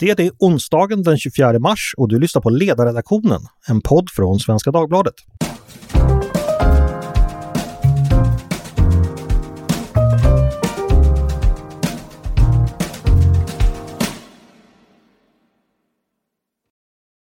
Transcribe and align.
Det 0.00 0.20
är 0.20 0.30
onsdagen 0.38 1.02
den 1.02 1.18
24 1.18 1.58
mars 1.58 1.94
och 1.96 2.08
du 2.08 2.18
lyssnar 2.18 2.42
på 2.42 2.50
Ledarredaktionen, 2.50 3.40
en 3.68 3.80
podd 3.80 4.10
från 4.10 4.40
Svenska 4.40 4.70
Dagbladet. 4.70 5.14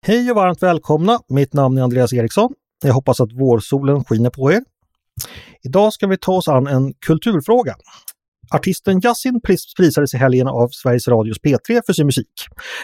Hej 0.05 0.29
och 0.29 0.35
varmt 0.35 0.63
välkomna! 0.63 1.19
Mitt 1.27 1.53
namn 1.53 1.77
är 1.77 1.81
Andreas 1.81 2.13
Eriksson. 2.13 2.53
Jag 2.83 2.93
hoppas 2.93 3.21
att 3.21 3.31
vårsolen 3.31 4.03
skiner 4.03 4.29
på 4.29 4.51
er. 4.51 4.61
Idag 5.63 5.93
ska 5.93 6.07
vi 6.07 6.17
ta 6.17 6.33
oss 6.33 6.47
an 6.47 6.67
en 6.67 6.93
kulturfråga. 6.93 7.75
Artisten 8.51 9.01
Yasin 9.03 9.41
prisades 9.77 10.13
i 10.13 10.17
helgen 10.17 10.47
av 10.47 10.69
Sveriges 10.71 11.07
Radios 11.07 11.37
P3 11.39 11.81
för 11.85 11.93
sin 11.93 12.05
musik, 12.05 12.31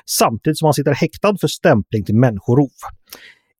samtidigt 0.06 0.58
som 0.58 0.66
han 0.66 0.74
sitter 0.74 0.94
häktad 0.94 1.38
för 1.42 1.48
stämpling 1.48 2.06
till 2.06 2.16
människorov. 2.16 2.70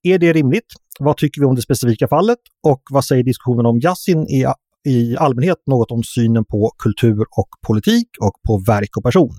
Är 0.02 0.18
det 0.18 0.32
rimligt? 0.32 0.66
Vad 0.98 1.16
tycker 1.16 1.40
vi 1.40 1.46
om 1.46 1.54
det 1.54 1.62
specifika 1.62 2.08
fallet? 2.08 2.38
Och 2.62 2.82
vad 2.90 3.04
säger 3.04 3.22
diskussionen 3.22 3.66
om 3.66 3.80
Yasin 3.80 4.26
i, 4.26 4.46
i 4.88 5.16
allmänhet 5.16 5.58
något 5.66 5.90
om 5.90 6.02
synen 6.02 6.44
på 6.44 6.72
kultur 6.78 7.20
och 7.20 7.48
politik 7.66 8.08
och 8.20 8.32
på 8.46 8.62
verk 8.66 8.96
och 8.96 9.04
person? 9.04 9.34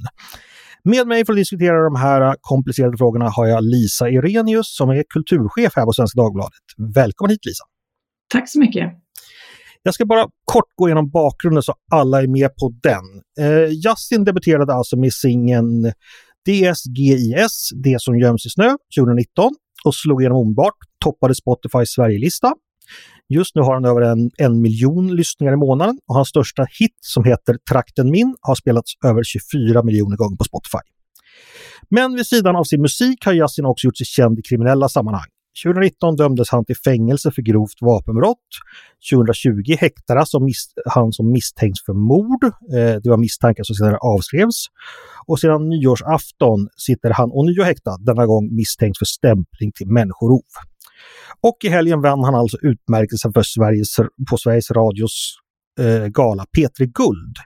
Med 0.83 1.07
mig 1.07 1.25
för 1.25 1.33
att 1.33 1.37
diskutera 1.37 1.83
de 1.83 1.95
här 1.95 2.35
komplicerade 2.41 2.97
frågorna 2.97 3.29
har 3.29 3.47
jag 3.47 3.63
Lisa 3.63 4.09
Irenius 4.09 4.75
som 4.75 4.89
är 4.89 5.03
kulturchef 5.09 5.73
här 5.75 5.85
på 5.85 5.93
Svenska 5.93 6.21
Dagbladet. 6.21 6.59
Välkommen 6.95 7.29
hit 7.31 7.45
Lisa! 7.45 7.63
Tack 8.29 8.49
så 8.49 8.59
mycket! 8.59 9.06
Jag 9.83 9.93
ska 9.93 10.05
bara 10.05 10.27
kort 10.45 10.75
gå 10.75 10.87
igenom 10.87 11.09
bakgrunden 11.09 11.63
så 11.63 11.73
alla 11.91 12.21
är 12.21 12.27
med 12.27 12.55
på 12.55 12.73
den. 12.83 13.03
Eh, 13.39 13.69
Justin 13.69 14.23
debuterade 14.23 14.73
alltså 14.73 14.97
med 14.97 15.13
singeln 15.13 15.91
DSGIS, 16.45 17.69
Det 17.83 18.01
som 18.01 18.19
göms 18.19 18.45
i 18.45 18.49
snö, 18.49 18.75
2019 18.99 19.53
och 19.85 19.95
slog 19.95 20.21
igenom 20.21 20.37
omedelbart, 20.37 20.77
toppade 21.03 21.35
Spotifys 21.35 21.89
Sverigelista. 21.89 22.53
Just 23.29 23.55
nu 23.55 23.61
har 23.61 23.73
han 23.73 23.85
över 23.85 24.01
en, 24.01 24.31
en 24.37 24.61
miljon 24.61 25.15
lyssningar 25.15 25.53
i 25.53 25.55
månaden 25.55 25.99
och 26.07 26.15
hans 26.15 26.29
största 26.29 26.67
hit 26.79 26.97
som 27.01 27.23
heter 27.23 27.57
Trakten 27.69 28.11
min 28.11 28.35
har 28.41 28.55
spelats 28.55 28.91
över 29.05 29.23
24 29.23 29.83
miljoner 29.83 30.17
gånger 30.17 30.37
på 30.37 30.43
Spotify. 30.43 30.77
Men 31.89 32.15
vid 32.15 32.27
sidan 32.27 32.55
av 32.55 32.63
sin 32.63 32.81
musik 32.81 33.25
har 33.25 33.33
Yasin 33.33 33.65
också 33.65 33.87
gjort 33.87 33.97
sig 33.97 34.05
känd 34.05 34.39
i 34.39 34.41
kriminella 34.41 34.89
sammanhang. 34.89 35.29
2019 35.63 36.15
dömdes 36.15 36.49
han 36.49 36.65
till 36.65 36.75
fängelse 36.75 37.31
för 37.31 37.41
grovt 37.41 37.81
vapenbrott. 37.81 38.49
2020 39.11 39.75
häktades 39.79 40.29
han 40.85 41.11
som 41.13 41.31
misstänks 41.31 41.79
för 41.85 41.93
mord. 41.93 42.43
Eh, 42.43 43.01
det 43.03 43.09
var 43.09 43.17
misstankar 43.17 43.63
som 43.63 43.75
senare 43.75 43.97
avskrevs. 43.97 44.65
Och 45.27 45.39
sedan 45.39 45.69
nyårsafton 45.69 46.67
sitter 46.77 47.09
han 47.09 47.31
ånyo 47.31 47.63
häktad, 47.63 47.97
denna 47.97 48.25
gång 48.25 48.55
misstänkt 48.55 48.97
för 48.97 49.05
stämpling 49.05 49.71
till 49.75 49.87
människorov. 49.87 50.41
Och 51.41 51.57
i 51.63 51.69
helgen 51.69 52.01
vann 52.01 52.23
han 52.23 52.35
alltså 52.35 52.57
utmärkelsen 52.61 53.33
för 53.33 53.43
Sveriges, 53.43 53.95
på 54.29 54.37
Sveriges 54.37 54.71
Radios 54.71 55.35
eh, 55.79 56.07
gala 56.07 56.45
P3 56.57 56.69
Guld. 56.79 57.37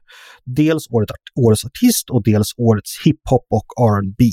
Dels 0.46 0.88
årets 1.36 1.66
artist 1.66 2.10
och 2.10 2.24
dels 2.24 2.54
årets 2.58 2.92
hiphop 3.06 3.46
och 3.50 3.66
R&B. 3.88 4.24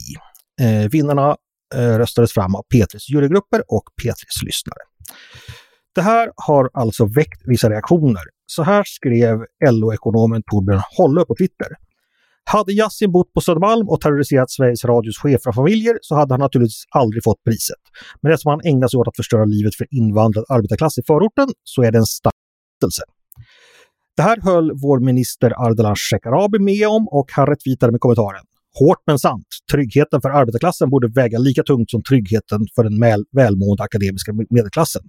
Eh, 0.61 0.91
vinnarna 0.91 1.37
Eh, 1.75 1.99
röstades 1.99 2.33
fram 2.33 2.55
av 2.55 2.65
P3s 2.75 3.09
jurygrupper 3.09 3.63
och 3.69 3.83
P3s 4.03 4.45
lyssnare. 4.45 4.81
Det 5.95 6.03
här 6.03 6.31
har 6.37 6.71
alltså 6.75 7.07
väckt 7.07 7.43
vissa 7.45 7.71
reaktioner. 7.71 8.23
Så 8.47 8.63
här 8.63 8.83
skrev 8.87 9.39
LO-ekonomen 9.71 10.43
Torbjörn 10.51 10.83
Holle 10.97 11.25
på 11.25 11.35
Twitter. 11.39 11.69
Hade 12.45 12.73
Yasin 12.73 13.13
bott 13.13 13.33
på 13.33 13.41
Södermalm 13.41 13.89
och 13.89 14.01
terroriserat 14.01 14.51
Sveriges 14.51 14.85
Radios 14.85 15.19
chefer 15.19 15.49
och 15.49 15.55
familjer 15.55 15.99
så 16.03 16.15
hade 16.15 16.35
han 16.35 16.41
naturligtvis 16.41 16.85
aldrig 16.91 17.25
fått 17.25 17.45
priset. 17.45 17.83
Men 18.23 18.33
eftersom 18.33 18.51
han 18.51 18.61
ägnar 18.65 18.89
sig 18.89 18.99
åt 18.99 19.09
att 19.09 19.17
förstöra 19.17 19.45
livet 19.45 19.75
för 19.75 19.87
invandrad 19.91 20.45
arbetarklass 20.49 20.99
i 20.99 21.03
förorten 21.07 21.49
så 21.65 21.83
är 21.83 21.93
det 21.93 21.99
en 21.99 22.07
stark 22.07 22.35
Det 24.17 24.23
här 24.23 24.41
höll 24.43 24.73
vår 24.83 25.01
minister 25.01 25.67
Ardalan 25.67 25.97
Shekarabi 25.97 26.59
med 26.59 26.89
om 26.89 27.09
och 27.09 27.31
han 27.33 27.47
retweetade 27.47 27.93
med 27.93 28.01
kommentaren. 28.01 28.45
Hårt 28.79 29.03
men 29.07 29.19
sant. 29.19 29.47
Tryggheten 29.73 30.21
för 30.21 30.31
arbetarklassen 30.31 30.91
borde 30.91 31.09
väga 31.09 31.39
lika 31.39 31.63
tungt 31.63 31.91
som 31.91 32.03
tryggheten 32.03 32.61
för 32.75 32.85
den 32.85 33.25
välmående 33.33 33.83
akademiska 33.83 34.33
medelklassen. 34.51 35.03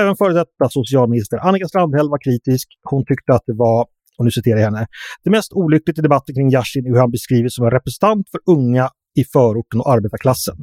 Även 0.00 0.16
före 0.16 0.32
detta 0.32 0.68
socialminister 0.68 1.38
Annika 1.38 1.68
Strandhäll 1.68 2.08
var 2.08 2.18
kritisk. 2.24 2.68
Hon 2.82 3.04
tyckte 3.04 3.32
att 3.32 3.42
det 3.46 3.54
var, 3.54 3.86
och 4.18 4.24
nu 4.24 4.30
citerar 4.30 4.58
jag 4.58 4.64
henne, 4.64 4.86
det 5.24 5.30
mest 5.30 5.52
olyckligt 5.52 5.98
i 5.98 6.02
debatten 6.02 6.34
kring 6.34 6.50
Yasin 6.50 6.86
är 6.86 6.90
hur 6.90 6.98
han 6.98 7.10
beskrivs 7.10 7.54
som 7.54 7.64
en 7.64 7.70
representant 7.70 8.30
för 8.30 8.40
unga 8.46 8.90
i 9.18 9.24
förorten 9.24 9.80
och 9.80 9.92
arbetarklassen. 9.92 10.56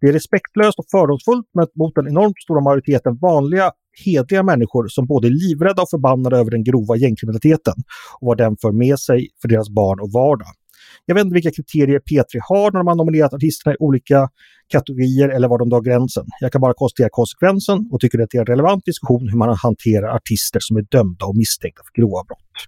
Det 0.00 0.06
är 0.06 0.12
respektlöst 0.12 0.78
och 0.78 0.84
fördomsfullt 0.90 1.46
mot 1.80 1.94
den 1.94 2.08
enormt 2.08 2.42
stora 2.44 2.60
majoriteten 2.60 3.18
vanliga, 3.18 3.70
hedliga 4.04 4.42
människor 4.42 4.88
som 4.88 5.06
både 5.06 5.28
är 5.28 5.30
livrädda 5.30 5.82
och 5.82 5.90
förbannade 5.90 6.36
över 6.36 6.50
den 6.50 6.64
grova 6.64 6.96
gängkriminaliteten 6.96 7.74
och 8.20 8.26
vad 8.26 8.38
den 8.38 8.56
för 8.62 8.72
med 8.72 8.98
sig 8.98 9.28
för 9.42 9.48
deras 9.48 9.70
barn 9.70 10.00
och 10.00 10.12
vardag. 10.12 10.54
Jag 11.12 11.14
vet 11.14 11.24
inte 11.24 11.34
vilka 11.34 11.50
kriterier 11.50 12.00
P3 12.10 12.40
har 12.48 12.72
när 12.72 12.82
man 12.82 12.96
nominerat 12.96 13.34
artisterna 13.34 13.74
i 13.74 13.76
olika 13.78 14.28
kategorier 14.72 15.28
eller 15.28 15.48
var 15.48 15.58
de 15.58 15.68
drar 15.68 15.80
gränsen. 15.80 16.26
Jag 16.40 16.52
kan 16.52 16.60
bara 16.60 16.74
konstatera 16.74 17.08
konsekvensen 17.10 17.78
och 17.92 18.00
tycker 18.00 18.18
att 18.18 18.30
det 18.30 18.38
är 18.38 18.40
en 18.40 18.46
relevant 18.46 18.84
diskussion 18.84 19.28
hur 19.28 19.38
man 19.38 19.56
hanterar 19.56 20.16
artister 20.16 20.60
som 20.62 20.76
är 20.76 20.82
dömda 20.82 21.26
och 21.26 21.36
misstänkta 21.36 21.82
för 21.86 22.00
grova 22.00 22.24
brott. 22.28 22.58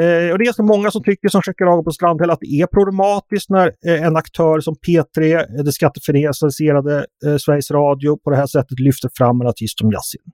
Eh, 0.00 0.30
och 0.32 0.38
det 0.38 0.42
är 0.42 0.50
ganska 0.50 0.62
många 0.62 0.90
som 0.90 1.02
tycker, 1.02 1.28
som 1.28 1.42
Shekarago 1.42 1.82
på 1.84 1.90
Strandhäll, 1.90 2.30
att 2.30 2.40
det 2.40 2.60
är 2.60 2.66
problematiskt 2.66 3.50
när 3.50 3.66
eh, 3.86 4.02
en 4.06 4.16
aktör 4.16 4.60
som 4.60 4.74
P3, 4.86 5.34
eh, 5.34 5.64
det 5.64 5.72
skattefinansierade 5.72 7.06
eh, 7.26 7.36
Sveriges 7.36 7.70
Radio, 7.70 8.18
på 8.24 8.30
det 8.30 8.36
här 8.36 8.46
sättet 8.46 8.80
lyfter 8.80 9.10
fram 9.18 9.40
en 9.40 9.46
artist 9.46 9.78
som 9.78 9.92
Yasin. 9.92 10.24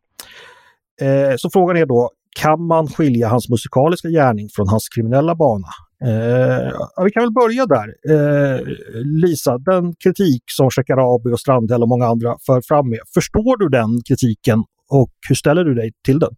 Eh, 1.00 1.36
så 1.36 1.50
frågan 1.50 1.76
är 1.76 1.86
då, 1.86 2.10
kan 2.40 2.66
man 2.66 2.88
skilja 2.88 3.28
hans 3.28 3.48
musikaliska 3.48 4.08
gärning 4.08 4.48
från 4.56 4.68
hans 4.68 4.88
kriminella 4.88 5.34
bana? 5.34 5.68
Eh, 6.04 7.04
vi 7.04 7.10
kan 7.10 7.22
väl 7.22 7.32
börja 7.32 7.66
där. 7.66 7.88
Eh, 8.12 8.60
Lisa, 9.04 9.58
den 9.58 9.94
kritik 9.94 10.42
som 10.46 10.70
Shekarabi 10.70 11.32
och 11.32 11.40
Strandhäll 11.40 11.82
och 11.82 11.88
många 11.88 12.06
andra 12.06 12.36
för 12.46 12.60
fram 12.68 12.90
med, 12.90 12.98
förstår 13.14 13.56
du 13.58 13.68
den 13.68 14.00
kritiken 14.08 14.58
och 14.90 15.12
hur 15.28 15.34
ställer 15.34 15.64
du 15.64 15.74
dig 15.74 15.92
till 16.04 16.18
den? 16.18 16.30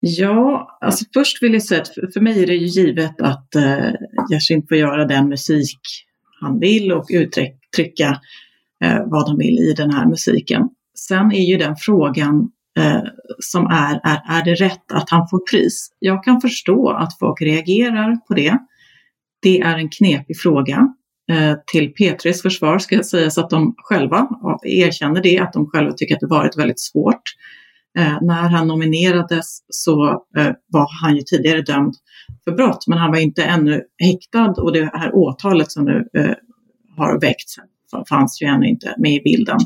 Ja, 0.00 0.78
alltså 0.80 1.04
först 1.14 1.42
vill 1.42 1.52
jag 1.52 1.62
säga 1.62 1.82
att 1.82 1.88
för, 1.88 2.10
för 2.12 2.20
mig 2.20 2.42
är 2.42 2.46
det 2.46 2.54
ju 2.54 2.66
givet 2.66 3.20
att 3.20 3.54
eh, 3.54 3.90
Yasin 4.32 4.66
får 4.68 4.76
göra 4.76 5.04
den 5.04 5.28
musik 5.28 5.80
han 6.40 6.60
vill 6.60 6.92
och 6.92 7.06
uttrycka 7.10 8.20
eh, 8.84 8.98
vad 9.06 9.28
han 9.28 9.38
vill 9.38 9.58
i 9.58 9.74
den 9.76 9.90
här 9.90 10.06
musiken. 10.06 10.62
Sen 11.08 11.32
är 11.32 11.44
ju 11.44 11.56
den 11.56 11.76
frågan 11.76 12.50
eh, 12.78 13.02
som 13.38 13.66
är, 13.66 14.00
är, 14.04 14.38
är 14.40 14.44
det 14.44 14.54
rätt 14.54 14.92
att 14.92 15.10
han 15.10 15.28
får 15.28 15.50
pris? 15.50 15.88
Jag 15.98 16.24
kan 16.24 16.40
förstå 16.40 16.90
att 16.90 17.18
folk 17.18 17.42
reagerar 17.42 18.16
på 18.28 18.34
det. 18.34 18.58
Det 19.42 19.60
är 19.60 19.78
en 19.78 19.88
knepig 19.88 20.40
fråga. 20.40 20.88
Eh, 21.30 21.54
till 21.66 21.92
P3s 21.94 22.42
försvar 22.42 22.78
ska 22.78 22.94
jag 22.94 23.06
säga 23.06 23.30
så 23.30 23.40
att 23.40 23.50
de 23.50 23.74
själva 23.76 24.28
erkänner 24.62 25.22
det, 25.22 25.38
att 25.38 25.52
de 25.52 25.66
själva 25.66 25.92
tycker 25.92 26.14
att 26.14 26.20
det 26.20 26.26
varit 26.26 26.58
väldigt 26.58 26.80
svårt. 26.80 27.22
Eh, 27.98 28.18
när 28.22 28.48
han 28.48 28.68
nominerades 28.68 29.58
så 29.68 30.24
eh, 30.36 30.52
var 30.66 31.02
han 31.02 31.16
ju 31.16 31.22
tidigare 31.22 31.62
dömd 31.62 31.94
för 32.44 32.52
brott, 32.52 32.84
men 32.86 32.98
han 32.98 33.10
var 33.10 33.18
inte 33.18 33.44
ännu 33.44 33.82
häktad 33.98 34.62
och 34.62 34.72
det 34.72 34.90
här 34.94 35.14
åtalet 35.14 35.72
som 35.72 35.84
nu 35.84 36.08
eh, 36.20 36.34
har 36.96 37.20
väckts 37.20 37.56
fanns 38.08 38.42
ju 38.42 38.46
ännu 38.46 38.66
inte 38.66 38.94
med 38.98 39.12
i 39.12 39.20
bilden. 39.20 39.58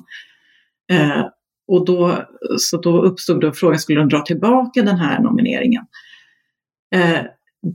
Eh, 0.91 1.25
och 1.69 1.87
då, 1.87 2.25
så 2.59 2.77
då 2.81 3.03
uppstod 3.03 3.41
då 3.41 3.53
frågan, 3.53 3.79
skulle 3.79 4.01
de 4.01 4.09
dra 4.09 4.23
tillbaka 4.23 4.83
den 4.83 4.99
här 4.99 5.23
nomineringen? 5.23 5.85
Eh, 6.95 7.21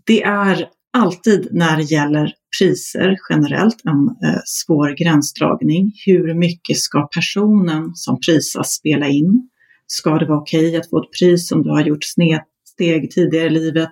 det 0.06 0.24
är 0.24 0.68
alltid 0.97 1.47
när 1.52 1.78
det 1.78 1.84
gäller 1.84 2.34
priser 2.59 3.18
generellt 3.30 3.86
en 3.86 4.30
eh, 4.30 4.39
svår 4.45 5.04
gränsdragning. 5.04 5.92
Hur 6.06 6.33
mycket 6.33 6.77
ska 6.77 7.07
personen 7.07 7.95
som 7.95 8.19
prisas 8.19 8.74
spela 8.74 9.07
in? 9.07 9.50
Ska 9.88 10.18
det 10.18 10.25
vara 10.25 10.39
okej 10.39 10.68
okay 10.68 10.80
att 10.80 10.89
få 10.89 11.04
ett 11.04 11.19
pris 11.19 11.51
om 11.51 11.63
du 11.63 11.69
har 11.69 11.81
gjort 11.81 12.04
snedsteg 12.04 13.12
tidigare 13.12 13.48
i 13.48 13.50
livet? 13.50 13.92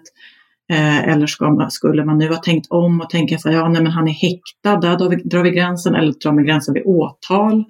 Eh, 0.72 1.08
eller 1.08 1.28
ska 1.28 1.50
man, 1.50 1.72
skulle 1.72 2.06
man 2.06 2.18
nu 2.18 2.28
ha 2.28 2.38
tänkt 2.38 2.68
om 2.70 3.02
och 3.02 3.10
tänka 3.10 3.38
så 3.38 3.50
här, 3.50 3.56
ja 3.56 3.70
nej 3.70 3.84
men 3.84 3.92
han 3.92 4.08
är 4.08 4.12
häktad, 4.12 4.76
där 4.76 4.98
drar 4.98 5.10
vi, 5.10 5.16
drar 5.16 5.44
vi 5.44 5.52
gränsen, 5.52 5.96
eller 5.96 6.14
drar 6.24 6.38
vi 6.38 6.44
gränsen 6.44 6.74
vid 6.74 6.84
åtal? 6.86 7.66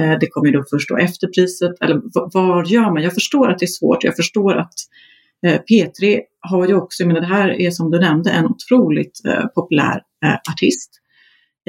Eh, 0.00 0.18
det 0.20 0.26
kommer 0.26 0.46
ju 0.46 0.52
då 0.52 0.64
först 0.70 0.88
då 0.88 0.96
efter 0.96 1.26
priset, 1.28 1.72
eller 1.80 2.02
vad 2.32 2.66
gör 2.66 2.92
man? 2.92 3.02
Jag 3.02 3.14
förstår 3.14 3.50
att 3.50 3.58
det 3.58 3.64
är 3.64 3.78
svårt, 3.78 4.04
jag 4.04 4.16
förstår 4.16 4.54
att 4.54 4.74
eh, 5.46 5.60
P3 5.70 6.20
har 6.40 6.68
ju 6.68 6.74
också, 6.74 7.02
jag 7.02 7.06
menar 7.06 7.20
det 7.20 7.34
här 7.34 7.60
är 7.60 7.70
som 7.70 7.90
du 7.90 8.00
nämnde 8.00 8.30
en 8.30 8.46
otroligt 8.46 9.20
eh, 9.28 9.46
populär 9.46 10.00
eh, 10.24 10.34
artist. 10.52 10.90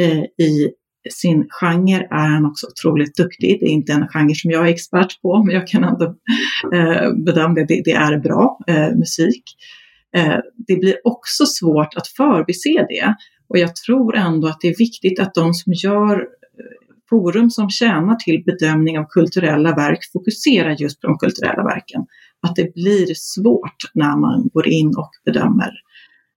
Eh, 0.02 0.46
I 0.46 0.72
sin 1.10 1.48
genre 1.50 2.08
är 2.12 2.28
han 2.28 2.46
också 2.46 2.68
otroligt 2.68 3.16
duktig. 3.16 3.58
Det 3.60 3.66
är 3.66 3.70
inte 3.70 3.94
en 3.94 4.08
genre 4.08 4.36
som 4.36 4.52
jag 4.52 4.68
är 4.68 4.72
expert 4.72 5.22
på, 5.22 5.44
men 5.44 5.56
jag 5.56 5.68
kan 5.68 5.84
ändå 5.84 6.06
eh, 6.74 7.14
bedöma 7.26 7.54
det. 7.54 7.82
Det 7.86 7.92
är 7.92 8.18
bra 8.18 8.60
musik. 8.96 9.44
Det 10.68 10.76
blir 10.76 10.96
också 11.04 11.46
svårt 11.46 11.96
att 11.96 12.08
förbise 12.08 12.86
det 12.90 13.16
Och 13.50 13.58
jag 13.58 13.76
tror 13.76 14.16
ändå 14.16 14.48
att 14.48 14.62
det 14.62 14.68
är 14.68 14.78
viktigt 14.78 15.20
att 15.20 15.34
de 15.34 15.54
som 15.54 15.74
gör 15.74 16.28
forum 17.10 17.50
som 17.50 17.70
tjänar 17.70 18.16
till 18.16 18.44
bedömning 18.46 19.00
av 19.00 19.06
kulturella 19.10 19.76
verk 19.76 20.00
fokuserar 20.14 20.76
just 20.80 21.02
på 21.02 21.08
de 21.08 21.18
kulturella 21.18 21.64
verken. 21.64 22.06
Att 22.48 22.56
det 22.56 22.74
blir 22.74 23.14
svårt 23.14 23.92
när 23.94 24.18
man 24.18 24.50
går 24.54 24.68
in 24.68 24.88
och 24.88 25.10
bedömer 25.26 25.72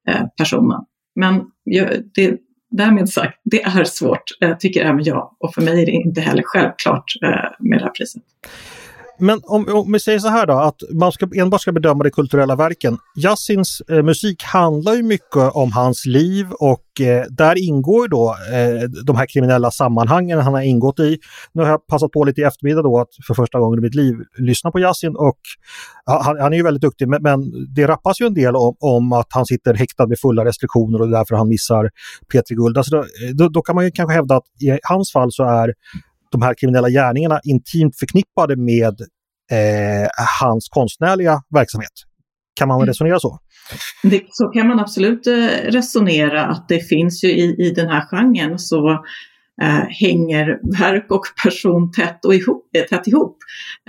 eh, 0.09 0.27
personen. 0.37 0.81
Men 1.15 1.45
det, 2.15 2.39
därmed 2.71 3.09
sagt, 3.09 3.41
det 3.45 3.63
är 3.63 3.85
svårt, 3.85 4.23
tycker 4.59 4.85
även 4.85 5.05
jag. 5.05 5.37
Och 5.39 5.55
för 5.55 5.63
mig 5.63 5.83
är 5.83 5.87
det 5.87 5.93
inte 5.93 6.21
heller 6.21 6.43
självklart 6.47 7.05
eh, 7.23 7.51
med 7.59 7.79
det 7.79 7.85
här 7.85 7.91
priset. 7.91 8.23
Men 9.19 9.41
om, 9.43 9.69
om, 9.69 9.93
vi 9.93 10.01
säger 10.01 10.19
så 10.19 10.29
här 10.29 10.47
då, 10.47 10.53
att 10.53 10.83
man 10.93 11.13
ska, 11.13 11.29
enbart 11.35 11.61
ska 11.61 11.73
bedöma 11.73 12.05
de 12.05 12.11
kulturella 12.11 12.57
verken. 12.57 12.99
Jassins 13.17 13.83
eh, 13.89 14.03
musik 14.03 14.43
handlar 14.43 14.95
ju 14.95 15.03
mycket 15.03 15.37
om 15.37 15.73
hans 15.73 16.07
liv 16.07 16.47
och 16.53 17.01
eh, 17.01 17.25
där 17.31 17.69
ingår 17.69 18.05
ju 18.05 18.09
då 18.09 18.37
eh, 18.53 18.89
de 19.05 19.17
här 19.17 19.27
kriminella 19.27 19.71
sammanhangen 19.71 20.39
han 20.39 20.55
har 20.55 20.63
ingått 20.63 21.01
i. 21.01 21.19
Nu 21.53 21.63
har 21.63 21.71
jag 21.71 21.87
passat 21.87 22.11
på 22.11 22.25
lite 22.25 22.41
i 22.41 22.45
eftermiddag 22.45 22.83
då 22.83 22.99
att 22.99 23.09
för 23.27 23.35
första 23.35 23.59
gången 23.59 23.79
i 23.79 23.83
mitt 23.83 23.95
liv 23.95 24.15
lyssna 24.39 24.71
på 24.71 24.81
Yassin 24.81 25.17
och 25.17 25.39
ja, 26.07 26.23
han, 26.25 26.41
han, 26.41 26.53
är 26.53 26.57
ju 26.57 26.63
väldigt 26.63 26.83
duktig 26.83 27.09
men, 27.09 27.23
men, 27.23 27.41
det 27.75 27.87
rappas 27.87 28.21
ju 28.21 28.27
en 28.27 28.35
del 28.35 28.57
om, 28.57 28.77
om, 28.81 29.13
att 29.13 29.29
han 29.31 29.47
sitter 29.47 29.75
häktad 29.75 30.07
med 30.07 30.19
fulla 30.19 30.45
restriktioner 30.45 31.01
och 31.01 31.09
därför 31.09 31.37
han 31.37 31.49
missar 31.49 31.91
Petri 32.33 32.57
Guld. 32.57 32.79
Alltså 32.79 32.97
då, 32.97 33.05
då, 33.35 33.49
då 33.49 33.63
kan 33.63 33.75
man 33.75 33.85
ju 33.85 33.91
kanske 33.91 34.15
hävda 34.15 34.37
att 34.37 34.45
i 34.61 34.79
hans 34.83 35.13
fall 35.13 35.33
så 35.33 35.45
är 35.45 35.75
de 36.31 36.43
här 36.43 36.55
kriminella 36.55 36.89
gärningarna 36.89 37.41
intimt 37.45 37.99
förknippade 37.99 38.57
med 38.57 39.01
eh, 39.53 40.09
hans 40.41 40.69
konstnärliga 40.69 41.43
verksamhet. 41.55 41.93
Kan 42.59 42.69
man 42.69 42.77
mm. 42.77 42.87
resonera 42.87 43.21
så? 43.21 43.39
Det, 44.03 44.23
så 44.31 44.49
kan 44.49 44.69
man 44.69 44.81
absolut 44.81 45.27
eh, 45.27 45.47
resonera 45.65 46.45
att 46.45 46.69
det 46.69 46.81
finns 46.81 47.25
ju 47.25 47.29
i, 47.29 47.67
i 47.67 47.71
den 47.71 47.89
här 47.89 48.07
genren 48.11 48.59
så 48.59 48.91
eh, 49.63 49.85
hänger 49.89 50.47
verk 50.79 51.07
och 51.11 51.25
person 51.45 51.93
tätt, 51.93 52.25
och 52.25 52.35
ihop, 52.35 52.71
eh, 52.77 52.85
tätt 52.85 53.07
ihop. 53.07 53.37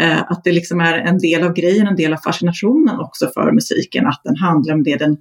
Eh, 0.01 0.21
att 0.21 0.43
det 0.43 0.51
liksom 0.51 0.79
är 0.79 0.97
en 0.97 1.17
del 1.17 1.43
av 1.43 1.53
grejen, 1.53 1.87
en 1.87 1.95
del 1.95 2.13
av 2.13 2.17
fascinationen 2.17 2.99
också 2.99 3.29
för 3.33 3.51
musiken, 3.51 4.07
att 4.07 4.21
den 4.23 4.35
handlar 4.35 4.73
om 4.73 4.83
det 4.83 4.97
den 4.97 5.17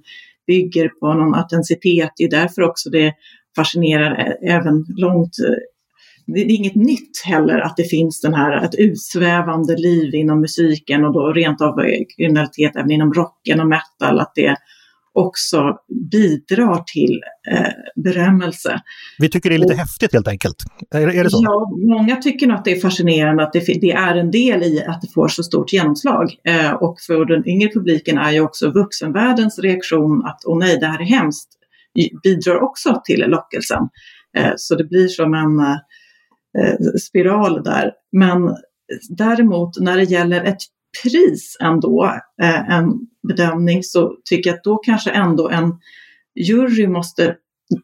bygger 0.47 0.87
på, 0.87 1.13
någon 1.13 1.35
autenticitet. 1.35 2.11
Det 2.17 2.23
är 2.23 2.29
därför 2.29 2.61
också 2.61 2.89
det 2.89 3.13
fascinerar 3.55 4.35
även 4.47 4.85
långt 4.97 5.33
det 6.33 6.39
är 6.39 6.55
inget 6.55 6.75
nytt 6.75 7.23
heller 7.25 7.59
att 7.59 7.77
det 7.77 7.83
finns 7.83 8.21
den 8.21 8.33
här, 8.33 8.65
ett 8.65 8.75
utsvävande 8.75 9.75
liv 9.77 10.15
inom 10.15 10.41
musiken 10.41 11.05
och 11.05 11.13
då 11.13 11.33
rent 11.33 11.61
av 11.61 11.75
kriminalitet 12.17 12.75
även 12.75 12.91
inom 12.91 13.13
rocken 13.13 13.59
och 13.59 13.67
metal, 13.67 14.19
att 14.19 14.31
det 14.35 14.55
också 15.13 15.77
bidrar 16.11 16.83
till 16.93 17.21
eh, 17.51 18.03
berömmelse. 18.03 18.81
Vi 19.19 19.29
tycker 19.29 19.49
det 19.49 19.55
är 19.55 19.59
lite 19.59 19.73
och, 19.73 19.79
häftigt 19.79 20.13
helt 20.13 20.27
enkelt. 20.27 20.55
Är, 20.91 21.07
är, 21.07 21.23
det 21.23 21.29
så? 21.29 21.41
Ja, 21.43 21.71
många 21.97 22.15
tycker 22.15 22.47
nog 22.47 22.57
att 22.57 22.65
det 22.65 22.71
är 22.71 22.79
fascinerande 22.79 23.43
att 23.43 23.53
det, 23.53 23.59
det, 23.59 23.91
är 23.91 24.15
en 24.15 24.31
del 24.31 24.63
i 24.63 24.83
att 24.87 25.01
det 25.01 25.07
får 25.13 25.27
så 25.27 25.43
stort 25.43 25.73
genomslag. 25.73 26.35
Eh, 26.47 26.71
och 26.71 26.95
för 27.07 27.25
den 27.25 27.47
yngre 27.47 27.69
publiken 27.73 28.17
är 28.17 28.31
ju 28.31 28.41
också 28.41 28.71
vuxenvärldens 28.71 29.59
reaktion 29.59 30.25
att 30.25 30.41
åh 30.45 30.59
nej, 30.59 30.77
det 30.79 30.87
här 30.87 31.01
är 31.01 31.05
hemskt, 31.05 31.49
bidrar 32.23 32.63
också 32.63 33.01
till 33.05 33.19
lockelsen. 33.19 33.89
Eh, 34.37 34.51
så 34.55 34.75
det 34.75 34.83
blir 34.83 35.07
som 35.07 35.33
en 35.33 35.59
eh, 35.59 35.75
Eh, 35.75 35.77
Eh, 36.57 36.75
spiral 36.99 37.63
där. 37.63 37.91
Men 38.11 38.55
däremot 39.09 39.79
när 39.79 39.97
det 39.97 40.03
gäller 40.03 40.43
ett 40.43 40.61
pris 41.03 41.57
ändå, 41.61 42.05
eh, 42.41 42.69
en 42.69 42.93
bedömning, 43.27 43.83
så 43.83 44.15
tycker 44.29 44.49
jag 44.49 44.57
att 44.57 44.63
då 44.63 44.77
kanske 44.77 45.11
ändå 45.11 45.49
en 45.49 45.73
jury 46.35 46.87
måste 46.87 47.35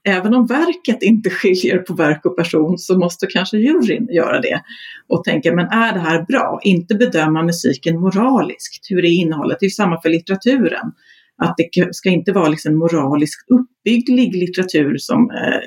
Även 0.08 0.34
om 0.34 0.46
verket 0.46 1.04
inte 1.04 1.30
skiljer 1.42 1.78
på 1.78 1.94
verk 1.94 2.26
och 2.26 2.38
person 2.38 2.78
så 2.78 2.98
måste 2.98 3.28
kanske 3.28 3.58
juryn 3.58 4.08
göra 4.12 4.42
det 4.42 4.62
och 5.10 5.24
tänka, 5.24 5.56
men 5.56 5.66
är 5.66 5.94
det 5.94 6.00
här 6.00 6.26
bra? 6.26 6.60
Inte 6.64 6.96
bedöma 6.96 7.44
musiken 7.44 8.00
moraliskt, 8.00 8.86
hur 8.90 9.06
är 9.06 9.10
innehållet? 9.10 9.58
Det 9.60 9.66
är 9.66 9.70
samma 9.70 10.02
för 10.02 10.10
litteraturen. 10.10 10.92
Att 11.38 11.56
det 11.58 11.96
ska 11.96 12.10
inte 12.10 12.32
vara 12.32 12.50
liksom 12.50 12.78
moraliskt 12.78 13.46
uppbygglig 13.50 14.36
litteratur 14.36 14.98
som 14.98 15.32
eh, 15.32 15.60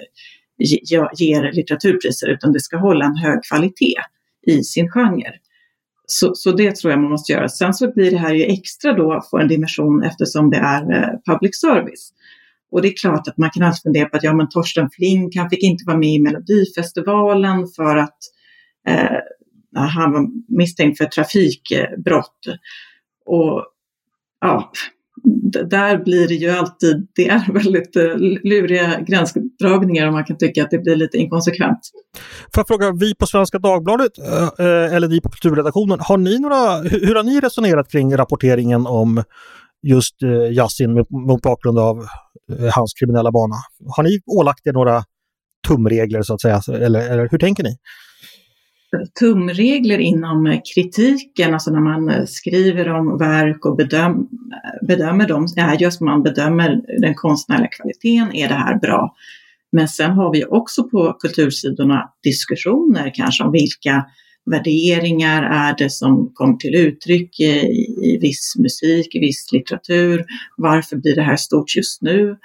ger 0.59 1.53
litteraturpriser 1.53 2.29
utan 2.29 2.53
det 2.53 2.61
ska 2.61 2.77
hålla 2.77 3.05
en 3.05 3.17
hög 3.17 3.39
kvalitet 3.45 4.01
i 4.47 4.65
sin 4.65 4.91
genre. 4.91 5.33
Så, 6.07 6.35
så 6.35 6.53
det 6.53 6.77
tror 6.77 6.91
jag 6.91 7.01
man 7.01 7.11
måste 7.11 7.33
göra. 7.33 7.49
Sen 7.49 7.75
så 7.75 7.93
blir 7.93 8.11
det 8.11 8.17
här 8.17 8.35
ju 8.35 8.45
extra 8.45 8.93
då 8.93 9.23
för 9.31 9.39
en 9.39 9.49
dimension 9.49 10.03
eftersom 10.03 10.51
det 10.51 10.57
är 10.57 10.93
eh, 10.93 11.35
public 11.35 11.61
service. 11.61 12.13
Och 12.71 12.83
det 12.83 12.89
är 12.89 12.97
klart 12.97 13.29
att 13.29 13.39
man 13.39 13.51
kan 13.51 13.63
alltid 13.63 13.83
fundera 13.83 14.09
på 14.09 14.17
att 14.17 14.23
ja, 14.23 14.35
men 14.35 14.49
Torsten 14.49 14.91
Flink, 14.91 15.37
han 15.37 15.51
fick 15.51 15.63
inte 15.63 15.85
vara 15.87 15.97
med 15.97 16.09
i 16.09 16.23
Melodifestivalen 16.23 17.67
för 17.77 17.97
att 17.97 18.19
eh, 18.89 19.19
han 19.75 20.13
var 20.13 20.29
misstänkt 20.57 20.99
för 20.99 21.05
trafikbrott. 21.05 22.47
Och 23.27 23.65
ja, 24.41 24.73
där 25.70 26.05
blir 26.05 26.29
det 26.29 26.35
ju 26.35 26.50
alltid, 26.50 27.09
det 27.15 27.29
är 27.29 27.53
väldigt 27.53 27.97
eh, 27.97 28.17
luriga 28.44 29.00
gränsdragningar 29.00 30.06
och 30.06 30.12
man 30.12 30.25
kan 30.25 30.37
tycka 30.37 30.62
att 30.62 30.70
det 30.70 30.79
blir 30.79 30.97
lite 30.97 31.17
inkonsekvent. 31.19 31.79
Får 32.55 32.61
jag 32.61 32.69
fråga, 32.69 32.93
vi 32.93 33.15
på 33.15 33.26
Svenska 33.26 33.59
Dagbladet 33.59 34.19
eh, 34.19 34.67
eh, 34.67 34.94
eller 34.94 35.09
ni 35.09 35.20
på 35.20 35.29
kulturredaktionen, 35.29 36.00
har 36.00 36.17
ni 36.17 36.38
några, 36.38 36.76
hur 36.76 37.15
har 37.15 37.23
ni 37.23 37.41
resonerat 37.41 37.91
kring 37.91 38.17
rapporteringen 38.17 38.87
om 38.87 39.23
just 39.82 40.23
Yasin 40.53 41.05
mot 41.11 41.43
bakgrund 41.43 41.79
av 41.79 42.06
hans 42.75 42.94
kriminella 43.00 43.32
bana? 43.32 43.55
Har 43.97 44.03
ni 44.03 44.21
ålagt 44.26 44.67
er 44.67 44.73
några 44.73 45.05
tumregler 45.69 46.23
så 46.23 46.35
att 46.35 46.41
säga, 46.41 46.61
eller, 46.69 47.11
eller 47.11 47.29
hur 47.31 47.38
tänker 47.38 47.62
ni? 47.62 47.76
Tumregler 49.20 49.99
inom 49.99 50.61
kritiken, 50.75 51.55
alltså 51.55 51.70
när 51.70 51.81
man 51.81 52.26
skriver 52.26 52.88
om 52.88 53.19
verk 53.19 53.67
och 53.67 53.76
bedöm, 53.76 54.29
bedömer 54.88 55.29
dem, 55.29 55.46
är 55.56 55.82
just 55.82 56.00
man 56.00 56.23
bedömer 56.23 57.00
den 57.00 57.14
konstnärliga 57.14 57.69
kvaliteten, 57.69 58.35
är 58.35 58.49
det 58.49 58.55
här 58.55 58.79
bra? 58.79 59.14
Men 59.73 59.88
sen 59.88 60.11
har 60.11 60.32
vi 60.32 60.44
också 60.44 60.88
på 60.88 61.12
kultursidorna 61.12 62.12
diskussioner 62.23 63.12
kanske 63.14 63.44
om 63.44 63.52
vilka 63.52 64.06
värderingar 64.50 65.43
är 65.43 65.75
det 65.79 65.90
som 65.90 66.31
kommer 66.35 66.56
till 66.56 66.75
uttryck 66.75 67.40
i, 67.40 67.44
i 68.02 68.19
viss 68.20 68.55
musik, 68.58 69.14
i 69.14 69.19
viss 69.19 69.52
litteratur? 69.52 70.25
Varför 70.56 70.96
blir 70.96 71.14
det 71.14 71.23
här 71.23 71.37
stort 71.37 71.76
just 71.76 72.02
nu? 72.02 72.37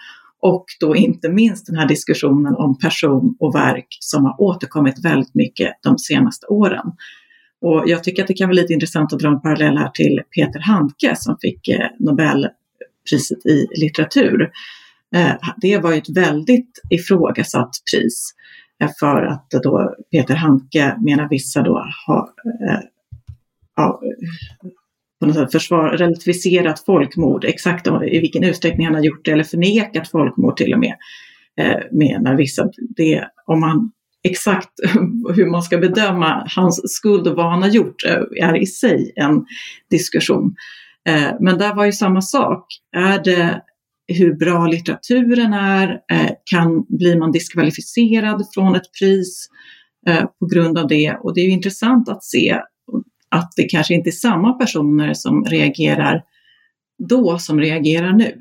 Och 0.43 0.65
då 0.79 0.95
inte 0.95 1.29
minst 1.29 1.65
den 1.65 1.75
här 1.75 1.87
diskussionen 1.87 2.55
om 2.55 2.79
person 2.79 3.35
och 3.39 3.55
verk 3.55 3.87
som 3.99 4.25
har 4.25 4.41
återkommit 4.41 5.05
väldigt 5.05 5.35
mycket 5.35 5.73
de 5.83 5.97
senaste 5.97 6.47
åren. 6.47 6.91
Och 7.61 7.83
jag 7.85 8.03
tycker 8.03 8.21
att 8.21 8.27
det 8.27 8.33
kan 8.33 8.49
vara 8.49 8.55
lite 8.55 8.73
intressant 8.73 9.13
att 9.13 9.19
dra 9.19 9.27
en 9.27 9.41
parallell 9.41 9.77
här 9.77 9.89
till 9.89 10.21
Peter 10.35 10.59
Handke 10.59 11.15
som 11.15 11.37
fick 11.41 11.67
eh, 11.67 11.87
Nobelpriset 11.99 13.45
i 13.45 13.67
litteratur. 13.71 14.51
Eh, 15.15 15.31
det 15.61 15.77
var 15.77 15.91
ju 15.91 15.97
ett 15.97 16.17
väldigt 16.17 16.81
ifrågasatt 16.89 17.71
pris 17.91 18.33
eh, 18.81 18.89
för 18.99 19.23
att 19.23 19.49
då 19.63 19.95
Peter 20.11 20.35
Handke 20.35 20.97
menar 21.05 21.29
vissa 21.29 21.61
då 21.61 21.85
har 22.07 22.29
ja, 23.75 24.01
på 25.23 25.27
något 25.27 25.35
sätt 25.35 25.51
försvar, 25.51 25.89
relativiserat 25.89 26.85
folkmord, 26.85 27.45
exakt 27.45 27.87
i 27.87 28.19
vilken 28.19 28.43
utsträckning 28.43 28.85
han 28.85 28.95
har 28.95 29.03
gjort 29.03 29.25
det 29.25 29.31
eller 29.31 29.43
förnekat 29.43 30.07
folkmord 30.07 30.57
till 30.57 30.73
och 30.73 30.79
med, 30.79 30.95
eh, 31.61 31.81
menar 31.91 32.35
vissa. 32.35 32.69
Det, 32.95 33.27
om 33.45 33.59
man 33.59 33.91
exakt 34.23 34.69
hur 35.35 35.45
man 35.45 35.63
ska 35.63 35.77
bedöma 35.77 36.47
hans 36.55 36.81
skuld 36.85 37.27
och 37.27 37.35
vad 37.35 37.51
han 37.51 37.61
har 37.61 37.69
gjort 37.69 38.05
eh, 38.05 38.47
är 38.47 38.61
i 38.61 38.65
sig 38.65 39.13
en 39.15 39.45
diskussion. 39.89 40.55
Eh, 41.09 41.31
men 41.39 41.57
där 41.57 41.75
var 41.75 41.85
ju 41.85 41.91
samma 41.91 42.21
sak. 42.21 42.65
Är 42.95 43.23
det 43.23 43.61
hur 44.07 44.33
bra 44.33 44.67
litteraturen 44.67 45.53
är? 45.53 45.89
Eh, 46.11 46.31
kan, 46.51 46.85
blir 46.89 47.19
man 47.19 47.31
diskvalificerad 47.31 48.45
från 48.53 48.75
ett 48.75 48.93
pris 48.99 49.47
eh, 50.07 50.25
på 50.39 50.45
grund 50.53 50.77
av 50.77 50.87
det? 50.87 51.17
Och 51.23 51.33
det 51.35 51.41
är 51.41 51.45
ju 51.45 51.51
intressant 51.51 52.09
att 52.09 52.23
se 52.23 52.59
att 53.33 53.53
det 53.55 53.63
kanske 53.63 53.93
inte 53.93 54.09
är 54.09 54.11
samma 54.11 54.53
personer 54.53 55.13
som 55.13 55.45
reagerar 55.45 56.23
då 57.09 57.37
som 57.39 57.59
reagerar 57.59 58.13
nu. 58.13 58.39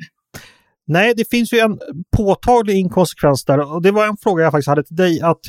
Nej, 0.87 1.14
det 1.16 1.30
finns 1.30 1.52
ju 1.52 1.58
en 1.58 1.78
påtaglig 2.16 2.75
inkonsekvens 2.75 3.44
där 3.44 3.75
och 3.75 3.82
det 3.82 3.90
var 3.90 4.06
en 4.06 4.16
fråga 4.16 4.44
jag 4.44 4.52
faktiskt 4.52 4.68
hade 4.68 4.84
till 4.84 4.96
dig. 4.96 5.20
att 5.20 5.40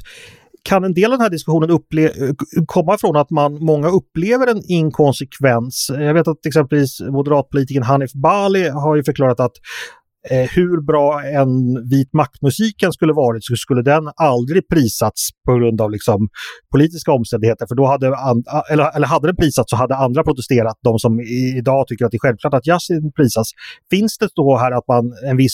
kan 0.64 0.84
en 0.84 0.94
del 0.94 1.06
av 1.06 1.12
den 1.12 1.22
här 1.22 1.30
diskussionen 1.30 1.70
upple- 1.70 2.36
komma 2.66 2.98
från 2.98 3.16
att 3.16 3.30
man, 3.30 3.54
många 3.54 3.88
upplever 3.88 4.48
en 4.48 4.62
inkonsekvens? 4.68 5.92
Jag 5.94 6.14
vet 6.14 6.28
att 6.28 6.46
exempelvis 6.46 7.02
moderatpolitikern 7.02 7.84
Hanif 7.84 8.14
Bali 8.14 8.70
har 8.70 8.96
ju 8.96 9.04
förklarat 9.04 9.40
att 9.40 9.52
eh, 10.30 10.50
hur 10.56 10.82
bra 10.82 11.24
en 11.24 11.52
vit 11.90 12.14
maktmusiken 12.14 12.92
skulle 12.92 13.14
varit 13.14 13.44
så 13.46 13.56
skulle 13.56 13.82
den 13.82 14.10
aldrig 14.16 14.68
prisats 14.68 15.30
på 15.46 15.54
grund 15.54 15.82
av 15.82 15.92
liksom, 15.92 16.30
politiska 16.72 17.12
omständigheter. 17.12 17.66
För 17.68 17.76
då 17.76 17.86
hade, 17.86 18.08
eller, 18.72 18.96
eller 18.96 19.08
hade 19.08 19.28
den 19.28 19.36
prisats 19.36 19.70
så 19.70 19.76
hade 19.76 19.96
andra 19.96 20.24
protesterat, 20.24 20.78
de 20.84 21.00
som 21.00 21.20
i, 21.20 21.58
idag 21.58 21.88
tycker 21.88 22.06
att 22.06 22.12
det 22.12 22.18
är 22.18 22.28
självklart 22.28 22.54
att 22.54 22.68
jazzen 22.68 23.12
prisas. 23.16 23.48
Finns 23.90 24.18
det 24.18 24.30
då 24.36 24.58
här 24.58 24.72
att 24.72 24.88
man 24.88 25.14
en 25.30 25.38
viss 25.38 25.54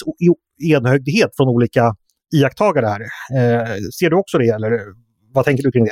enhögdhet 0.63 1.29
från 1.37 1.47
olika 1.47 1.95
iakttagare 2.35 2.85
här. 2.85 3.01
Eh, 3.01 3.67
ser 3.99 4.09
du 4.09 4.15
också 4.15 4.37
det 4.37 4.49
eller 4.49 4.79
vad 5.33 5.45
tänker 5.45 5.63
du 5.63 5.71
kring 5.71 5.85
det? 5.85 5.91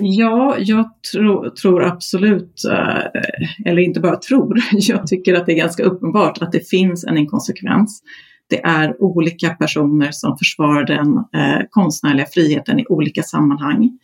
Ja, 0.00 0.56
jag 0.58 0.90
tro, 1.12 1.50
tror 1.50 1.84
absolut, 1.84 2.64
eh, 2.70 3.22
eller 3.64 3.82
inte 3.82 4.00
bara 4.00 4.16
tror, 4.16 4.58
jag 4.72 5.06
tycker 5.06 5.34
att 5.34 5.46
det 5.46 5.52
är 5.52 5.56
ganska 5.56 5.82
uppenbart 5.82 6.42
att 6.42 6.52
det 6.52 6.68
finns 6.68 7.04
en 7.04 7.18
inkonsekvens. 7.18 8.02
Det 8.48 8.64
är 8.64 9.02
olika 9.02 9.50
personer 9.50 10.10
som 10.12 10.38
försvarar 10.38 10.86
den 10.86 11.16
eh, 11.16 11.66
konstnärliga 11.70 12.26
friheten 12.26 12.80
i 12.80 12.86
olika 12.88 13.22
sammanhang. 13.22 13.98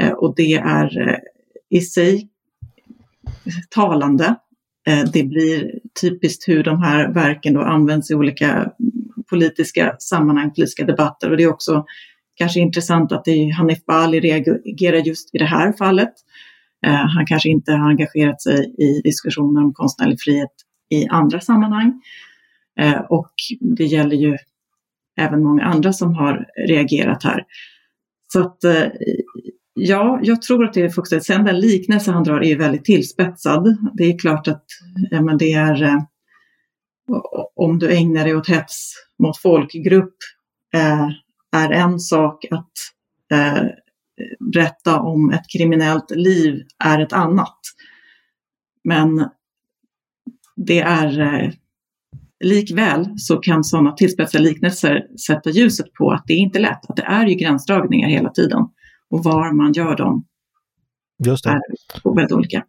Eh, 0.00 0.12
och 0.12 0.34
det 0.36 0.52
är 0.54 1.08
eh, 1.08 1.18
i 1.70 1.80
sig 1.80 2.28
talande. 3.70 4.34
Eh, 4.86 5.04
det 5.12 5.22
blir 5.22 5.70
typiskt 6.00 6.48
hur 6.48 6.62
de 6.62 6.82
här 6.82 7.12
verken 7.12 7.54
då 7.54 7.60
används 7.60 8.10
i 8.10 8.14
olika 8.14 8.72
politiska 9.30 9.96
sammanhang, 9.98 10.50
politiska 10.50 10.84
debatter 10.84 11.30
och 11.30 11.36
det 11.36 11.42
är 11.42 11.52
också 11.52 11.84
kanske 12.34 12.60
intressant 12.60 13.12
att 13.12 13.24
det 13.24 13.30
är 13.30 13.52
Hanif 13.52 13.84
Bali 13.84 14.20
reagerar 14.20 14.98
just 14.98 15.34
i 15.34 15.38
det 15.38 15.44
här 15.44 15.72
fallet. 15.72 16.12
Eh, 16.86 16.92
han 16.92 17.26
kanske 17.26 17.48
inte 17.48 17.72
har 17.72 17.90
engagerat 17.90 18.42
sig 18.42 18.74
i 18.78 19.00
diskussioner 19.04 19.64
om 19.64 19.74
konstnärlig 19.74 20.20
frihet 20.20 20.50
i 20.90 21.06
andra 21.08 21.40
sammanhang. 21.40 22.02
Eh, 22.80 23.00
och 23.00 23.32
det 23.60 23.84
gäller 23.84 24.16
ju 24.16 24.36
även 25.20 25.42
många 25.42 25.62
andra 25.64 25.92
som 25.92 26.14
har 26.14 26.46
reagerat 26.68 27.24
här. 27.24 27.44
Så 28.32 28.40
att 28.40 28.64
eh, 28.64 28.86
ja, 29.74 30.20
jag 30.22 30.42
tror 30.42 30.64
att 30.64 30.74
det 30.74 30.82
är 30.82 30.88
fokuserat. 30.88 31.24
Sen 31.24 31.44
den 31.44 31.60
liknelse 31.60 32.10
han 32.10 32.24
drar 32.24 32.40
är 32.40 32.48
ju 32.48 32.58
väldigt 32.58 32.84
tillspetsad. 32.84 33.76
Det 33.94 34.04
är 34.04 34.18
klart 34.18 34.48
att 34.48 34.64
ja, 35.10 35.22
men 35.22 35.38
det 35.38 35.52
är 35.52 35.82
eh, 35.82 35.98
om 37.56 37.78
du 37.78 37.96
ägnar 37.96 38.24
dig 38.24 38.36
åt 38.36 38.48
hets 38.48 38.94
mot 39.22 39.38
folkgrupp 39.38 40.16
eh, 40.74 41.08
är 41.54 41.70
en 41.70 42.00
sak 42.00 42.44
att 42.50 42.72
eh, 43.32 43.62
berätta 44.52 45.00
om 45.00 45.30
ett 45.30 45.44
kriminellt 45.58 46.10
liv 46.10 46.62
är 46.84 46.98
ett 46.98 47.12
annat. 47.12 47.58
Men 48.84 49.28
det 50.56 50.80
är 50.80 51.20
eh, 51.20 51.50
likväl 52.44 53.08
så 53.16 53.36
kan 53.36 53.64
sådana 53.64 53.92
tillspetsade 53.92 54.44
liknelser 54.44 55.06
sätta 55.26 55.50
ljuset 55.50 55.92
på 55.92 56.10
att 56.10 56.24
det 56.26 56.32
är 56.32 56.38
inte 56.38 56.58
lätt, 56.58 56.90
att 56.90 56.96
det 56.96 57.02
är 57.02 57.26
ju 57.26 57.34
gränsdragningar 57.34 58.08
hela 58.08 58.30
tiden. 58.30 58.60
Och 59.10 59.24
var 59.24 59.52
man 59.52 59.72
gör 59.72 59.96
dem 59.96 60.24
Just 61.24 61.44
det. 61.44 61.50
är 61.50 62.14
väldigt 62.14 62.32
olika. 62.32 62.64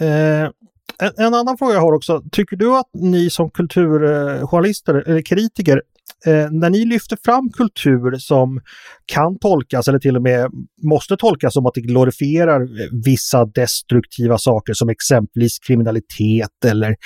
Eh, 0.00 0.50
en, 0.98 1.12
en, 1.26 1.34
annan 1.34 1.58
fråga 1.58 1.74
jag 1.74 1.80
har 1.80 1.92
också. 1.92 2.22
Tycker 2.32 2.56
du 2.56 2.76
att 2.76 2.90
ni 2.92 3.30
som 3.30 3.50
kulturjournalister 3.50 4.94
eller 4.94 5.22
kritiker 5.22 5.82
eh, 6.26 6.50
när 6.50 6.70
ni 6.70 6.84
lyfter 6.84 7.18
fram 7.24 7.50
kultur 7.50 8.18
som 8.18 8.60
kan 9.06 9.38
tolkas 9.38 9.88
eller 9.88 9.98
till 9.98 10.16
och 10.16 10.22
med 10.22 10.50
måste 10.82 11.16
tolkas 11.16 11.54
som 11.54 11.66
att 11.66 11.74
det 11.74 11.80
glorifierar 11.80 12.68
vissa 13.04 13.44
destruktiva 13.44 14.38
saker 14.38 14.72
som 14.72 14.88
exempelvis 14.88 15.58
kriminalitet 15.58 16.64
eller 16.64 16.96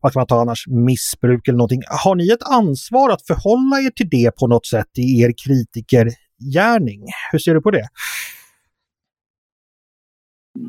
vad 0.00 0.12
kan 0.12 0.20
man 0.20 0.26
ta 0.26 0.40
annars, 0.40 0.64
missbruk 0.68 1.48
eller 1.48 1.58
någonting. 1.58 1.82
Har 2.04 2.14
ni 2.14 2.28
ett 2.28 2.42
ansvar 2.42 3.10
att 3.10 3.26
förhålla 3.26 3.80
er 3.80 3.90
till 3.90 4.08
det 4.10 4.36
på 4.36 4.46
något 4.46 4.66
sätt 4.66 4.98
i 4.98 5.20
er 5.20 5.32
kritikergärning? 5.44 7.00
Hur 7.32 7.38
ser 7.38 7.54
du 7.54 7.60
på 7.60 7.70
det? 7.70 7.88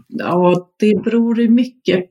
Ja, 0.07 0.71
det 0.79 1.03
beror 1.03 1.47
mycket 1.47 2.05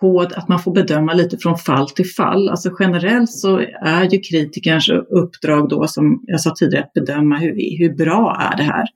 på 0.00 0.20
att 0.20 0.48
man 0.48 0.58
får 0.58 0.74
bedöma 0.74 1.14
lite 1.14 1.38
från 1.38 1.58
fall 1.58 1.90
till 1.90 2.10
fall. 2.10 2.48
Alltså 2.48 2.70
generellt 2.78 3.30
så 3.30 3.58
är 3.82 4.04
ju 4.12 4.20
kritikerns 4.20 4.88
uppdrag 5.10 5.68
då, 5.68 5.86
som 5.86 6.24
jag 6.26 6.40
sa 6.40 6.54
tidigare, 6.58 6.84
att 6.84 6.92
bedöma 6.92 7.38
hur, 7.38 7.78
hur 7.78 7.96
bra 7.96 8.50
är 8.52 8.56
det 8.56 8.62
här? 8.62 8.86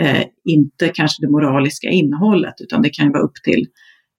Eh, 0.00 0.24
inte 0.44 0.88
kanske 0.88 1.26
det 1.26 1.30
moraliska 1.30 1.88
innehållet, 1.88 2.54
utan 2.60 2.82
det 2.82 2.90
kan 2.90 3.06
ju 3.06 3.12
vara 3.12 3.22
upp 3.22 3.34
till 3.44 3.66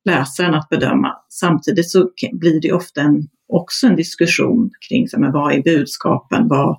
läsaren 0.06 0.54
att 0.54 0.70
bedöma. 0.70 1.14
Samtidigt 1.30 1.90
så 1.90 2.10
blir 2.32 2.62
det 2.62 2.72
ofta 2.72 3.02
en, 3.02 3.28
också 3.48 3.88
en 3.88 3.96
diskussion 3.96 4.70
kring 4.90 5.08
så, 5.08 5.20
men 5.20 5.32
vad 5.32 5.54
är 5.54 5.62
budskapen, 5.62 6.48
vad, 6.48 6.78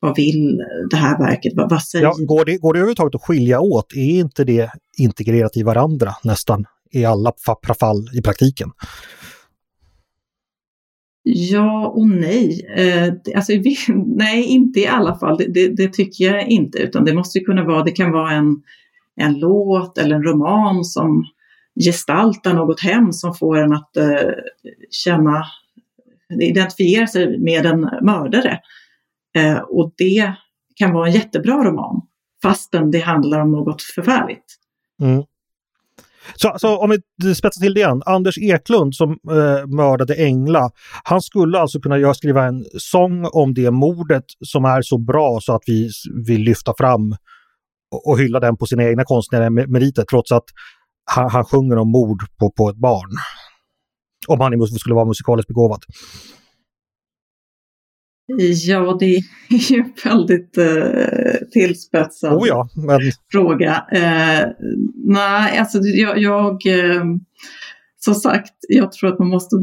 vad 0.00 0.16
vill 0.16 0.60
det 0.90 0.96
här 0.96 1.18
verket, 1.18 1.52
vad, 1.56 1.70
vad 1.70 1.82
säger... 1.82 2.04
Ja, 2.04 2.14
går, 2.18 2.44
det, 2.44 2.58
går 2.58 2.72
det 2.72 2.78
överhuvudtaget 2.78 3.14
att 3.14 3.22
skilja 3.22 3.60
åt? 3.60 3.92
Är 3.96 4.20
inte 4.20 4.44
det 4.44 4.70
integrerat 4.98 5.56
i 5.56 5.62
varandra 5.62 6.12
nästan? 6.24 6.64
I 6.90 7.04
alla 7.04 7.32
fall 7.78 8.08
i 8.18 8.22
praktiken? 8.22 8.70
Ja 11.28 11.86
och 11.88 12.08
nej. 12.08 12.66
Eh, 12.76 13.12
alltså, 13.36 13.52
vi, 13.52 13.76
nej, 14.06 14.44
inte 14.44 14.80
i 14.80 14.86
alla 14.86 15.18
fall. 15.18 15.38
Det, 15.38 15.46
det, 15.46 15.68
det, 15.68 15.92
tycker 15.92 16.24
jag 16.24 16.48
inte, 16.48 16.78
utan 16.78 17.04
det 17.04 17.14
måste 17.14 17.40
kunna 17.40 17.64
vara, 17.64 17.82
det 17.82 17.90
kan 17.90 18.12
vara 18.12 18.32
en, 18.32 18.62
en 19.16 19.38
låt 19.38 19.98
eller 19.98 20.16
en 20.16 20.22
roman 20.22 20.84
som 20.84 21.24
gestaltar 21.84 22.54
något 22.54 22.80
hem 22.80 23.12
som 23.12 23.34
får 23.34 23.58
en 23.58 23.72
att 23.72 23.96
eh, 23.96 24.30
känna, 24.90 25.44
identifiera 26.40 27.06
sig 27.06 27.38
med 27.38 27.66
en 27.66 27.80
mördare. 28.02 28.60
Eh, 29.36 29.58
och 29.58 29.94
det 29.96 30.32
kan 30.74 30.92
vara 30.92 31.06
en 31.06 31.14
jättebra 31.14 31.64
roman, 31.64 32.02
fastän 32.42 32.90
det 32.90 32.98
handlar 32.98 33.40
om 33.40 33.52
något 33.52 33.82
förfärligt. 33.82 34.56
Mm. 35.02 35.24
Så, 36.34 36.54
så 36.58 36.78
om 36.78 36.90
vi 36.90 37.34
spetsar 37.34 37.60
till 37.60 37.74
det 37.74 37.80
igen. 37.80 38.02
Anders 38.06 38.38
Eklund 38.38 38.94
som 38.94 39.10
eh, 39.10 39.66
mördade 39.66 40.14
Engla, 40.14 40.70
han 41.04 41.22
skulle 41.22 41.58
alltså 41.58 41.80
kunna 41.80 41.98
göra, 41.98 42.14
skriva 42.14 42.44
en 42.44 42.64
sång 42.78 43.26
om 43.32 43.54
det 43.54 43.70
mordet 43.70 44.24
som 44.46 44.64
är 44.64 44.82
så 44.82 44.98
bra 44.98 45.38
så 45.40 45.54
att 45.54 45.62
vi 45.66 45.90
vill 46.26 46.40
lyfta 46.40 46.74
fram 46.78 47.16
och, 47.90 48.08
och 48.08 48.18
hylla 48.18 48.40
den 48.40 48.56
på 48.56 48.66
sina 48.66 48.84
egna 48.84 49.04
konstnärliga 49.04 49.50
meriter 49.50 50.04
trots 50.10 50.32
att 50.32 50.44
han, 51.10 51.30
han 51.30 51.44
sjunger 51.44 51.76
om 51.76 51.90
mord 51.90 52.22
på, 52.38 52.50
på 52.50 52.70
ett 52.70 52.76
barn. 52.76 53.10
Om 54.28 54.40
han 54.40 54.66
skulle 54.66 54.94
vara 54.94 55.04
musikaliskt 55.04 55.48
begåvad. 55.48 55.84
Ja, 58.26 58.96
det 59.00 59.16
är 59.16 59.72
ju 59.72 59.78
en 59.78 59.92
väldigt 60.04 60.58
eh, 60.58 61.48
tillspetsad 61.52 62.32
oh 62.32 62.48
ja, 62.48 62.68
men... 62.74 63.00
fråga. 63.32 63.86
Eh, 63.92 64.48
nej, 65.04 65.58
alltså 65.58 65.78
jag, 65.78 66.18
jag 66.18 66.66
eh, 66.66 67.04
som 67.98 68.14
sagt, 68.14 68.54
jag 68.68 68.92
tror 68.92 69.12
att 69.12 69.18
man 69.18 69.28
måste 69.28 69.56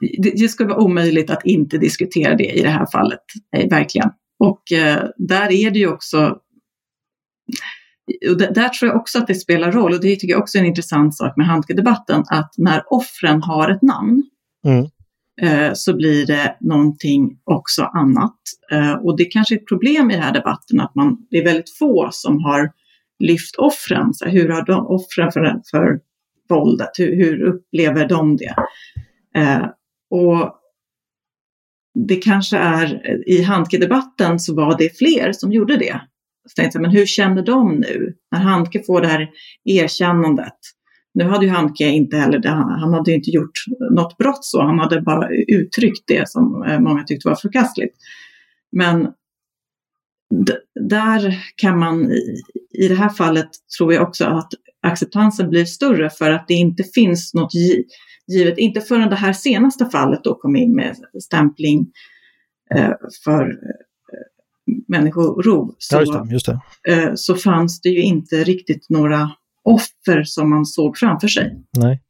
det, 0.00 0.30
det 0.36 0.48
skulle 0.48 0.68
vara 0.68 0.82
omöjligt 0.82 1.30
att 1.30 1.46
inte 1.46 1.78
diskutera 1.78 2.34
det 2.34 2.58
i 2.58 2.62
det 2.62 2.68
här 2.68 2.86
fallet, 2.92 3.20
eh, 3.56 3.68
verkligen. 3.68 4.10
Och 4.38 4.72
eh, 4.72 5.04
där 5.16 5.52
är 5.52 5.70
det 5.70 5.78
ju 5.78 5.88
också 5.88 6.38
och 8.30 8.38
där 8.38 8.68
tror 8.68 8.90
jag 8.90 9.00
också 9.00 9.18
att 9.18 9.26
det 9.26 9.34
spelar 9.34 9.72
roll 9.72 9.92
och 9.92 10.00
det 10.00 10.16
tycker 10.16 10.34
jag 10.34 10.42
också 10.42 10.58
är 10.58 10.62
en 10.62 10.68
intressant 10.68 11.16
sak 11.16 11.36
med 11.36 11.46
handkedebatten 11.46 12.24
att 12.30 12.54
när 12.56 12.82
offren 12.92 13.42
har 13.42 13.70
ett 13.70 13.82
namn 13.82 14.22
mm. 14.66 14.86
Eh, 15.42 15.72
så 15.74 15.96
blir 15.96 16.26
det 16.26 16.56
någonting 16.60 17.38
också 17.44 17.82
annat. 17.82 18.38
Eh, 18.72 18.92
och 18.92 19.16
det 19.16 19.24
kanske 19.24 19.54
är 19.54 19.58
ett 19.58 19.68
problem 19.68 20.10
i 20.10 20.14
den 20.14 20.22
här 20.22 20.32
debatten 20.32 20.80
att 20.80 20.94
man, 20.94 21.26
det 21.30 21.38
är 21.38 21.44
väldigt 21.44 21.78
få 21.78 22.08
som 22.12 22.44
har 22.44 22.72
lyft 23.18 23.56
offren. 23.56 24.14
Så 24.14 24.24
hur 24.24 24.48
har 24.48 24.64
de, 24.64 24.86
offren 24.86 25.32
för, 25.32 25.60
för 25.70 26.00
våldet, 26.48 26.90
hur, 26.98 27.16
hur 27.16 27.42
upplever 27.42 28.08
de 28.08 28.36
det? 28.36 28.54
Eh, 29.36 29.66
och 30.10 30.60
det 32.08 32.16
kanske 32.16 32.56
är, 32.56 33.12
i 33.28 33.42
Handke-debatten 33.42 34.38
så 34.38 34.54
var 34.54 34.78
det 34.78 34.98
fler 34.98 35.32
som 35.32 35.52
gjorde 35.52 35.76
det. 35.76 36.00
Så 36.48 36.54
tänkte 36.54 36.78
jag, 36.78 36.82
men 36.82 36.90
hur 36.90 37.06
känner 37.06 37.42
de 37.42 37.74
nu 37.74 38.14
när 38.32 38.38
Handke 38.38 38.82
får 38.86 39.00
det 39.00 39.06
här 39.06 39.30
erkännandet? 39.64 40.58
Nu 41.14 41.24
hade 41.24 41.46
ju 41.46 41.52
Handke 41.52 41.84
inte 41.84 42.16
heller 42.16 42.38
det, 42.38 42.48
han 42.48 42.94
hade 42.94 43.12
inte 43.12 43.30
gjort 43.30 43.64
något 43.90 44.16
brott 44.16 44.44
så, 44.44 44.62
han 44.62 44.78
hade 44.78 45.00
bara 45.00 45.28
uttryckt 45.48 46.04
det 46.06 46.28
som 46.28 46.62
eh, 46.62 46.80
många 46.80 47.04
tyckte 47.04 47.28
var 47.28 47.36
förkastligt. 47.36 47.96
Men 48.72 49.08
där 50.88 51.44
kan 51.56 51.78
man, 51.78 52.12
i 52.78 52.88
det 52.88 52.94
här 52.94 53.08
fallet 53.08 53.48
tror 53.78 53.92
jag 53.92 54.02
också 54.02 54.24
att 54.24 54.48
acceptansen 54.82 55.50
blir 55.50 55.64
större 55.64 56.10
för 56.10 56.30
att 56.30 56.48
det 56.48 56.54
inte 56.54 56.84
finns 56.94 57.34
något 57.34 57.54
givet, 58.26 58.58
inte 58.58 58.80
förrän 58.80 59.10
det 59.10 59.16
här 59.16 59.32
senaste 59.32 59.86
fallet 59.86 60.24
då 60.24 60.34
kom 60.34 60.56
in 60.56 60.74
med 60.74 60.96
stämpling 61.22 61.86
eh, 62.74 62.92
för 63.24 63.42
eh, 63.42 64.76
människorov 64.88 65.74
så, 65.78 65.96
ja, 65.96 66.00
just 66.00 66.12
det, 66.12 66.32
just 66.32 66.46
det. 66.46 67.16
så 67.16 67.34
fanns 67.34 67.80
det 67.80 67.88
ju 67.88 68.02
inte 68.02 68.44
riktigt 68.44 68.86
några 68.90 69.30
offer 69.64 70.22
som 70.24 70.50
man 70.50 70.66
såg 70.66 70.96
framför 70.96 71.28
sig. 71.28 71.52
Nej. 71.78 72.00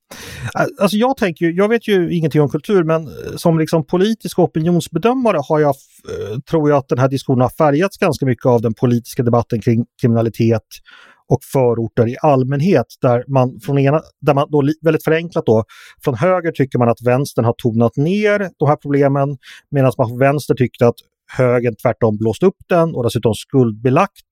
Alltså 0.81 0.97
jag 0.97 1.17
tänker 1.17 1.47
jag 1.47 1.69
vet 1.69 1.89
ju 1.89 2.15
ingenting 2.15 2.41
om 2.41 2.49
kultur, 2.49 2.85
men 2.85 3.03
eh, 3.03 3.37
som 3.37 3.59
liksom 3.59 3.87
politisk 3.87 4.39
opinionsbedömare 4.39 5.39
har 5.49 5.61
jag, 5.61 5.69
eh, 5.71 6.39
tror 6.51 6.71
jag 6.71 6.79
att 6.79 6.89
den 6.89 6.99
här 6.99 7.09
diskussionen 7.09 7.41
har 7.41 7.49
färgats 7.49 7.99
ganska 7.99 8.27
mycket 8.27 8.47
av 8.47 8.63
den 8.63 8.75
politiska 8.75 9.23
debatten 9.23 9.61
kring 9.61 9.85
kriminalitet 10.01 10.63
och 11.29 11.39
förorter 11.53 12.09
i 12.09 12.17
allmänhet 12.23 12.87
där 13.01 13.25
man 13.29 13.61
från 13.61 13.79
ena, 13.79 14.01
där 14.21 14.35
man 14.35 14.51
då 14.51 14.63
väldigt 14.83 15.05
förenklat 15.05 15.47
då, 15.47 15.65
från 16.05 16.15
höger 16.15 16.53
tycker 16.53 16.79
man 16.79 16.89
att 16.89 17.03
vänstern 17.07 17.45
har 17.45 17.55
tonat 17.59 17.97
ner 17.97 18.51
de 18.59 18.69
här 18.69 18.77
problemen 18.77 19.37
medan 19.71 19.93
man 19.99 20.09
från 20.09 20.19
vänster 20.19 20.55
tyckte 20.55 20.87
att 20.87 20.95
högern 21.37 21.75
tvärtom 21.83 22.17
blåst 22.17 22.43
upp 22.43 22.57
den 22.69 22.95
och 22.95 23.05
dessutom 23.05 23.35
skuldbelagt 23.35 24.31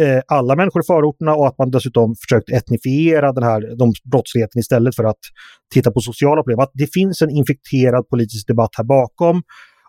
eh, 0.00 0.20
alla 0.26 0.56
människor 0.56 0.82
i 0.82 0.86
förorterna 0.86 1.34
och 1.34 1.46
att 1.46 1.58
man 1.58 1.70
dessutom 1.70 2.14
försökt 2.16 2.50
etnifiera 2.50 3.32
den 3.32 3.42
här 3.42 3.76
de 3.78 3.92
brottsligheten 4.10 4.60
istället 4.60 4.96
för 4.96 5.04
att 5.04 5.18
titta 5.74 5.90
på 5.90 6.00
sociala 6.00 6.42
problem. 6.42 6.58
Att 6.58 6.70
det 6.74 6.92
finns 6.94 7.22
en 7.22 7.30
infekterad 7.30 8.08
politisk 8.08 8.46
debatt 8.46 8.70
här 8.76 8.84
bakom 8.84 9.42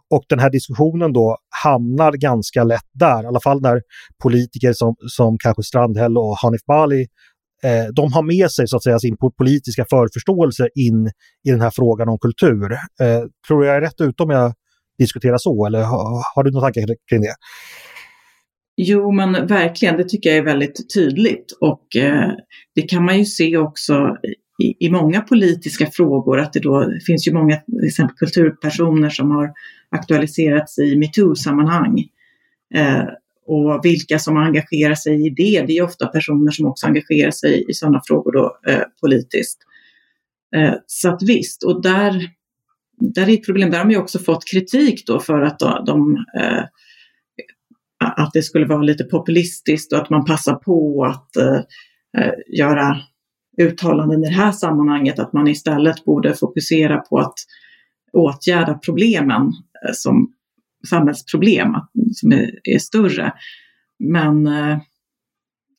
och 0.09 0.23
den 0.29 0.39
här 0.39 0.49
diskussionen 0.49 1.13
då 1.13 1.37
hamnar 1.63 2.11
ganska 2.11 2.63
lätt 2.63 2.89
där, 2.93 3.23
i 3.23 3.25
alla 3.25 3.39
fall 3.39 3.61
när 3.61 3.81
politiker 4.23 4.73
som, 4.73 4.95
som 5.07 5.37
kanske 5.37 5.63
Strandhäll 5.63 6.17
och 6.17 6.37
Hanif 6.37 6.65
Bali 6.67 7.07
eh, 7.63 7.85
de 7.93 8.13
har 8.13 8.23
med 8.23 8.51
sig 8.51 8.67
så 8.67 8.77
att 8.77 8.83
säga 8.83 8.99
sin 8.99 9.17
politiska 9.37 9.85
förförståelse 9.89 10.69
in 10.75 11.07
i 11.47 11.51
den 11.51 11.61
här 11.61 11.71
frågan 11.75 12.09
om 12.09 12.19
kultur. 12.19 12.71
Eh, 12.73 13.23
tror 13.47 13.65
jag 13.65 13.75
är 13.75 13.81
rätt 13.81 14.01
ute 14.01 14.23
om 14.23 14.29
jag 14.29 14.53
diskuterar 14.97 15.37
så 15.37 15.65
eller 15.65 15.83
har, 15.83 16.23
har 16.35 16.43
du 16.43 16.51
några 16.51 16.65
tankar 16.65 16.95
kring 17.09 17.21
det? 17.21 17.35
Jo, 18.77 19.11
men 19.11 19.47
verkligen, 19.47 19.97
det 19.97 20.09
tycker 20.09 20.29
jag 20.29 20.37
är 20.37 20.43
väldigt 20.43 20.93
tydligt 20.93 21.51
och 21.61 21.95
eh, 21.95 22.31
det 22.75 22.81
kan 22.81 23.05
man 23.05 23.17
ju 23.19 23.25
se 23.25 23.57
också 23.57 24.17
i, 24.63 24.85
i 24.85 24.89
många 24.89 25.21
politiska 25.21 25.85
frågor 25.91 26.39
att 26.39 26.53
det 26.53 26.59
då 26.59 26.85
det 26.85 26.99
finns 26.99 27.27
ju 27.27 27.33
många 27.33 27.57
till 27.57 27.87
exempel 27.87 28.15
kulturpersoner 28.15 29.09
som 29.09 29.31
har 29.31 29.53
aktualiserats 29.89 30.79
i 30.79 30.95
metoo-sammanhang. 30.95 32.03
Eh, 32.75 33.03
och 33.47 33.85
vilka 33.85 34.19
som 34.19 34.37
engagerar 34.37 34.95
sig 34.95 35.27
i 35.27 35.29
det, 35.29 35.65
det 35.67 35.77
är 35.77 35.83
ofta 35.83 36.07
personer 36.07 36.51
som 36.51 36.65
också 36.65 36.87
engagerar 36.87 37.31
sig 37.31 37.65
i 37.69 37.73
sådana 37.73 38.01
frågor 38.07 38.31
då, 38.31 38.71
eh, 38.71 38.81
politiskt. 39.01 39.59
Eh, 40.55 40.73
så 40.87 41.09
att 41.09 41.23
visst, 41.23 41.63
och 41.63 41.81
där, 41.81 42.29
där 42.99 43.29
är 43.29 43.33
ett 43.33 43.45
problem, 43.45 43.71
där 43.71 43.77
har 43.77 43.85
man 43.85 43.91
ju 43.91 43.97
också 43.97 44.19
fått 44.19 44.47
kritik 44.51 45.07
då 45.07 45.19
för 45.19 45.41
att 45.41 45.59
då, 45.59 45.83
de 45.85 46.25
eh, 46.39 46.63
att 48.07 48.33
det 48.33 48.41
skulle 48.41 48.65
vara 48.65 48.81
lite 48.81 49.03
populistiskt 49.03 49.93
och 49.93 49.99
att 49.99 50.09
man 50.09 50.25
passar 50.25 50.55
på 50.55 51.05
att 51.05 51.35
eh, 51.35 51.61
eh, 52.17 52.33
göra 52.47 52.97
uttalanden 53.57 54.23
i 54.23 54.27
det 54.27 54.33
här 54.33 54.51
sammanhanget, 54.51 55.19
att 55.19 55.33
man 55.33 55.47
istället 55.47 56.05
borde 56.05 56.33
fokusera 56.33 56.97
på 56.97 57.19
att 57.19 57.35
åtgärda 58.13 58.73
problemen 58.73 59.41
eh, 59.41 59.93
som 59.93 60.33
samhällsproblem 60.89 61.75
som 62.13 62.31
är, 62.31 62.51
är 62.63 62.79
större. 62.79 63.33
Men 63.99 64.47
eh, 64.47 64.77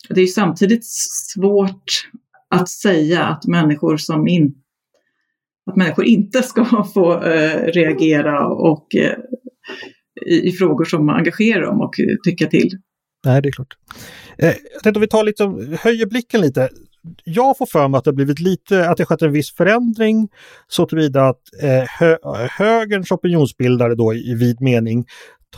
det 0.08 0.20
är 0.20 0.26
samtidigt 0.26 0.86
svårt 1.34 2.08
att 2.48 2.68
säga 2.68 3.24
att 3.24 3.46
människor 3.46 3.96
som 3.96 4.28
inte 4.28 4.60
att 5.70 5.76
människor 5.76 6.04
inte 6.04 6.42
ska 6.42 6.84
få 6.94 7.22
eh, 7.22 7.66
reagera 7.72 8.46
och 8.46 8.94
eh, 8.94 9.18
i, 10.26 10.48
i, 10.48 10.52
frågor 10.52 10.84
som 10.84 11.08
engagerar 11.08 11.62
dem 11.62 11.80
och 11.80 12.00
eh, 12.00 12.06
tycka 12.24 12.46
till. 12.46 12.70
Nej, 13.24 13.42
det 13.42 13.48
är 13.48 13.52
klart. 13.52 13.76
Eh, 14.38 14.46
jag 14.46 14.82
tänkte 14.82 14.98
om 14.98 15.00
vi 15.00 15.08
tar 15.08 15.24
lite, 15.24 15.44
höjer 15.82 16.06
blicken 16.06 16.40
lite. 16.40 16.68
Jag 17.24 17.58
får 17.58 17.66
för 17.66 17.88
mig 17.88 17.98
att 17.98 18.04
det 18.04 18.10
har 18.10 18.14
blivit 18.14 18.40
lite, 18.40 18.88
att 18.88 18.96
det 18.96 19.04
skett 19.04 19.22
en 19.22 19.32
viss 19.32 19.54
förändring 19.54 20.28
så 20.68 20.86
tillvida 20.86 21.28
att 21.28 21.40
eh, 21.62 21.84
hö, 21.88 22.16
högerns 22.50 23.10
opinionsbildare 23.10 23.94
då 23.94 24.14
i, 24.14 24.30
i 24.30 24.34
vid 24.34 24.60
mening 24.60 25.04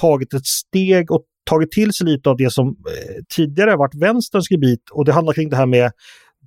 tagit 0.00 0.35
ett 0.35 0.47
steg 0.47 1.11
och 1.11 1.25
tagit 1.50 1.71
till 1.71 1.93
sig 1.93 2.07
lite 2.07 2.31
av 2.31 2.37
det 2.37 2.53
som 2.53 2.69
eh, 2.69 3.23
tidigare 3.37 3.77
varit 3.77 3.95
vänsterns 3.95 4.50
gebit 4.50 4.91
och 4.93 5.05
det 5.05 5.12
handlar 5.12 5.33
kring 5.33 5.49
det 5.49 5.57
här 5.57 5.67
med 5.67 5.93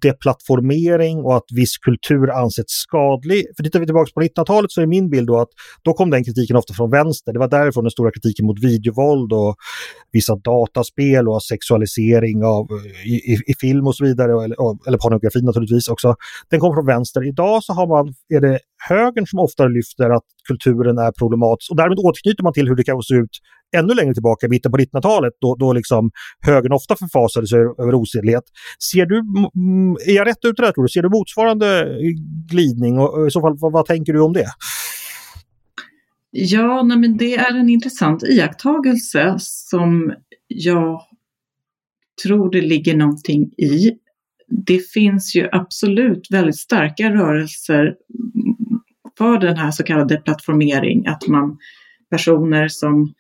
deplattformering 0.02 1.18
och 1.18 1.36
att 1.38 1.46
viss 1.56 1.78
kultur 1.78 2.30
ansetts 2.30 2.74
skadlig. 2.74 3.46
För 3.58 3.64
tittar 3.64 3.80
vi 3.80 3.86
tillbaka 3.86 4.12
på 4.14 4.22
1900-talet 4.22 4.72
så 4.72 4.82
är 4.82 4.86
min 4.86 5.10
bild 5.10 5.28
då 5.28 5.40
att 5.40 5.50
då 5.82 5.94
kom 5.94 6.10
den 6.10 6.24
kritiken 6.24 6.56
ofta 6.56 6.74
från 6.74 6.92
vänster. 6.92 7.34
Det 7.34 7.40
var 7.40 7.48
därifrån 7.48 7.84
den 7.84 7.92
stora 7.92 8.12
kritiken 8.12 8.46
mot 8.46 8.64
videovåld 8.64 9.34
och 9.34 9.56
vissa 10.12 10.36
dataspel 10.36 11.28
och 11.30 11.44
sexualisering 11.44 12.44
av, 12.44 12.68
i, 13.06 13.16
i, 13.34 13.38
i 13.48 13.54
film 13.62 13.88
och 13.88 13.96
så 13.96 14.04
vidare, 14.06 14.44
eller, 14.44 14.88
eller 14.88 14.98
pornografi 14.98 15.42
naturligtvis 15.42 15.88
också. 15.88 16.16
Den 16.50 16.60
kom 16.60 16.74
från 16.76 16.86
vänster. 16.86 17.28
Idag 17.28 17.64
så 17.64 17.74
har 17.74 17.88
man, 17.88 18.14
är 18.36 18.42
det 18.42 18.60
högern 18.90 19.28
som 19.28 19.40
ofta 19.40 19.68
lyfter 19.68 20.10
att 20.10 20.24
kulturen 20.48 20.98
är 20.98 21.12
problematisk 21.12 21.72
och 21.72 21.78
därmed 21.78 22.00
återknyter 22.00 22.44
man 22.44 22.54
till 22.54 22.68
hur 22.68 22.76
det 22.76 22.84
kan 22.84 23.02
se 23.02 23.16
ut 23.16 23.36
ännu 23.78 23.94
längre 23.94 24.14
tillbaka, 24.14 24.46
i 24.46 24.50
mitten 24.50 24.72
på 24.72 24.78
1900-talet, 24.78 25.34
då, 25.42 25.56
då 25.56 25.74
liksom 25.74 26.12
högern 26.40 26.72
ofta 26.72 26.96
förfasade 26.96 27.48
sig 27.48 27.60
över 27.60 27.96
osedlighet. 27.96 28.44
Ser 28.92 29.06
du, 29.06 29.18
är 30.12 30.16
jag 30.16 30.28
rätt 30.28 30.46
ute 30.46 30.62
där 30.62 30.72
tror 30.72 30.84
du? 30.84 30.90
Ser 30.90 31.02
du 31.02 31.10
motsvarande 31.10 31.98
glidning 32.50 33.00
och 33.00 33.28
i 33.28 33.32
så 33.32 33.42
fall 33.42 33.58
vad, 33.58 33.72
vad 33.72 33.86
tänker 33.86 34.14
du 34.14 34.22
om 34.22 34.34
det? 34.34 34.48
Ja, 36.32 36.84
nej, 36.84 36.98
men 36.98 37.18
det 37.18 37.36
är 37.36 37.56
en 37.56 37.70
intressant 37.70 38.24
iakttagelse 38.24 39.36
som 39.40 40.14
jag 40.48 41.02
tror 42.24 42.52
det 42.52 42.62
ligger 42.62 42.98
någonting 42.98 43.44
i. 43.58 43.92
Det 44.48 44.80
finns 44.80 45.36
ju 45.36 45.50
absolut 45.52 46.28
väldigt 46.32 46.60
starka 46.60 47.10
rörelser 47.10 47.96
för 49.18 49.40
den 49.40 49.58
här 49.58 49.72
så 49.72 49.84
kallade 49.84 50.18
plattformering, 50.18 51.08
att 51.08 51.28
man 51.28 51.58
personer 52.10 52.68
som 52.68 53.14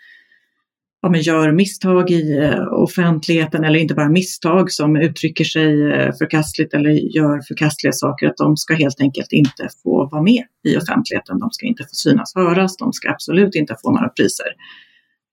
ja, 1.01 1.09
men 1.09 1.21
gör 1.21 1.51
misstag 1.51 2.11
i 2.11 2.37
eh, 2.37 2.73
offentligheten 2.73 3.63
eller 3.63 3.79
inte 3.79 3.93
bara 3.93 4.09
misstag 4.09 4.71
som 4.71 4.95
uttrycker 4.95 5.43
sig 5.43 5.91
eh, 5.91 6.13
förkastligt 6.17 6.73
eller 6.73 6.89
gör 6.89 7.41
förkastliga 7.47 7.93
saker, 7.93 8.27
att 8.27 8.37
de 8.37 8.57
ska 8.57 8.73
helt 8.73 9.01
enkelt 9.01 9.31
inte 9.31 9.67
få 9.83 10.09
vara 10.11 10.21
med 10.21 10.43
i 10.67 10.77
offentligheten. 10.77 11.39
De 11.39 11.49
ska 11.51 11.65
inte 11.65 11.83
få 11.83 11.89
synas 11.93 12.35
höras, 12.35 12.77
de 12.77 12.93
ska 12.93 13.09
absolut 13.09 13.55
inte 13.55 13.75
få 13.81 13.91
några 13.91 14.09
priser. 14.09 14.47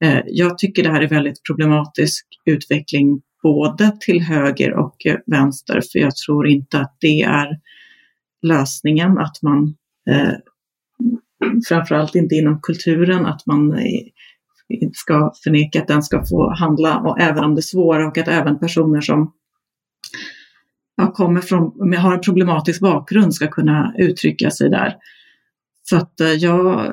Eh, 0.05 0.21
jag 0.27 0.59
tycker 0.59 0.83
det 0.83 0.91
här 0.91 1.03
är 1.03 1.09
väldigt 1.09 1.43
problematisk 1.47 2.27
utveckling 2.45 3.21
både 3.43 3.93
till 4.01 4.21
höger 4.23 4.75
och 4.75 4.97
vänster, 5.27 5.81
för 5.93 5.99
jag 5.99 6.17
tror 6.17 6.49
inte 6.49 6.79
att 6.79 6.97
det 7.01 7.21
är 7.21 7.49
lösningen 8.43 9.19
att 9.19 9.43
man 9.43 9.75
framförallt 11.69 12.15
inte 12.15 12.35
inom 12.35 12.61
kulturen, 12.63 13.27
att 13.27 13.47
man 13.47 13.79
inte 14.69 14.95
ska 14.99 15.33
förneka 15.45 15.83
att 15.83 15.89
den 15.89 16.03
ska 16.03 16.25
få 16.25 16.55
handla, 16.55 16.99
och 16.99 17.21
även 17.21 17.45
om 17.45 17.55
det 17.55 17.59
är 17.59 17.63
svåra 17.63 18.09
och 18.09 18.19
att 18.19 18.29
även 18.29 18.59
personer 18.59 19.01
som 19.01 19.33
ja, 20.97 21.13
kommer 21.13 21.41
från, 21.41 21.95
har 21.95 22.15
en 22.15 22.21
problematisk 22.21 22.81
bakgrund 22.81 23.35
ska 23.35 23.49
kunna 23.49 23.95
uttrycka 23.99 24.51
sig 24.51 24.71
där. 24.71 24.97
Så 25.83 25.97
att 25.97 26.21
eh, 26.21 26.33
jag 26.33 26.93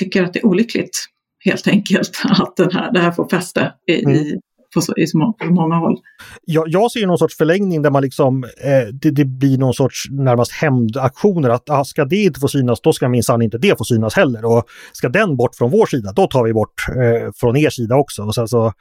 tycker 0.00 0.22
att 0.22 0.32
det 0.32 0.38
är 0.38 0.46
olyckligt 0.46 1.06
helt 1.44 1.68
enkelt 1.68 2.22
att 2.24 2.56
den 2.56 2.72
här, 2.72 2.92
det 2.92 3.00
här 3.00 3.10
får 3.10 3.28
fäste 3.28 3.72
i, 3.86 4.04
mm. 4.04 4.16
i 4.16 4.40
på, 4.74 4.80
så, 4.80 4.92
i 4.96 5.06
så 5.06 5.34
många 5.50 5.74
håll. 5.74 5.96
Jag, 6.44 6.64
jag 6.68 6.90
ser 6.90 7.06
någon 7.06 7.18
sorts 7.18 7.36
förlängning 7.36 7.82
där 7.82 7.90
man 7.90 8.02
liksom, 8.02 8.44
eh, 8.44 8.88
det, 8.92 9.10
det, 9.10 9.24
blir 9.24 9.58
någon 9.58 9.74
sorts 9.74 10.10
närmast 10.10 10.52
hämndaktioner 10.52 11.48
att 11.48 11.70
ah, 11.70 11.84
ska 11.84 12.04
det 12.04 12.16
inte 12.16 12.40
få 12.40 12.48
synas, 12.48 12.80
då 12.80 12.92
ska 12.92 13.08
minsann 13.08 13.42
inte 13.42 13.58
det 13.58 13.78
få 13.78 13.84
synas 13.84 14.14
heller. 14.14 14.44
Och 14.44 14.64
ska 14.92 15.08
den 15.08 15.36
bort 15.36 15.54
från 15.54 15.70
vår 15.70 15.86
sida, 15.86 16.12
då 16.12 16.26
tar 16.26 16.44
vi 16.44 16.52
bort 16.52 16.88
eh, 16.88 17.30
från 17.36 17.56
er 17.56 17.70
sida 17.70 17.96
också. 17.96 18.22
Och 18.22 18.34
sen 18.34 18.48
så 18.48 18.72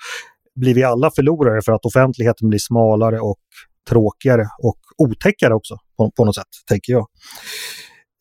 blir 0.56 0.74
vi 0.74 0.84
alla 0.84 1.12
förlorare 1.12 1.62
för 1.62 1.72
att 1.72 1.86
offentligheten 1.86 2.50
blir 2.50 2.60
smalare 2.60 3.20
och 3.20 3.40
tråkigare 3.90 4.48
och 4.64 4.78
otäckare 4.98 5.54
också 5.54 5.78
på, 5.98 6.12
på 6.12 6.26
något 6.26 6.36
sätt, 6.36 6.48
tänker 6.68 6.94
jag. 6.94 7.08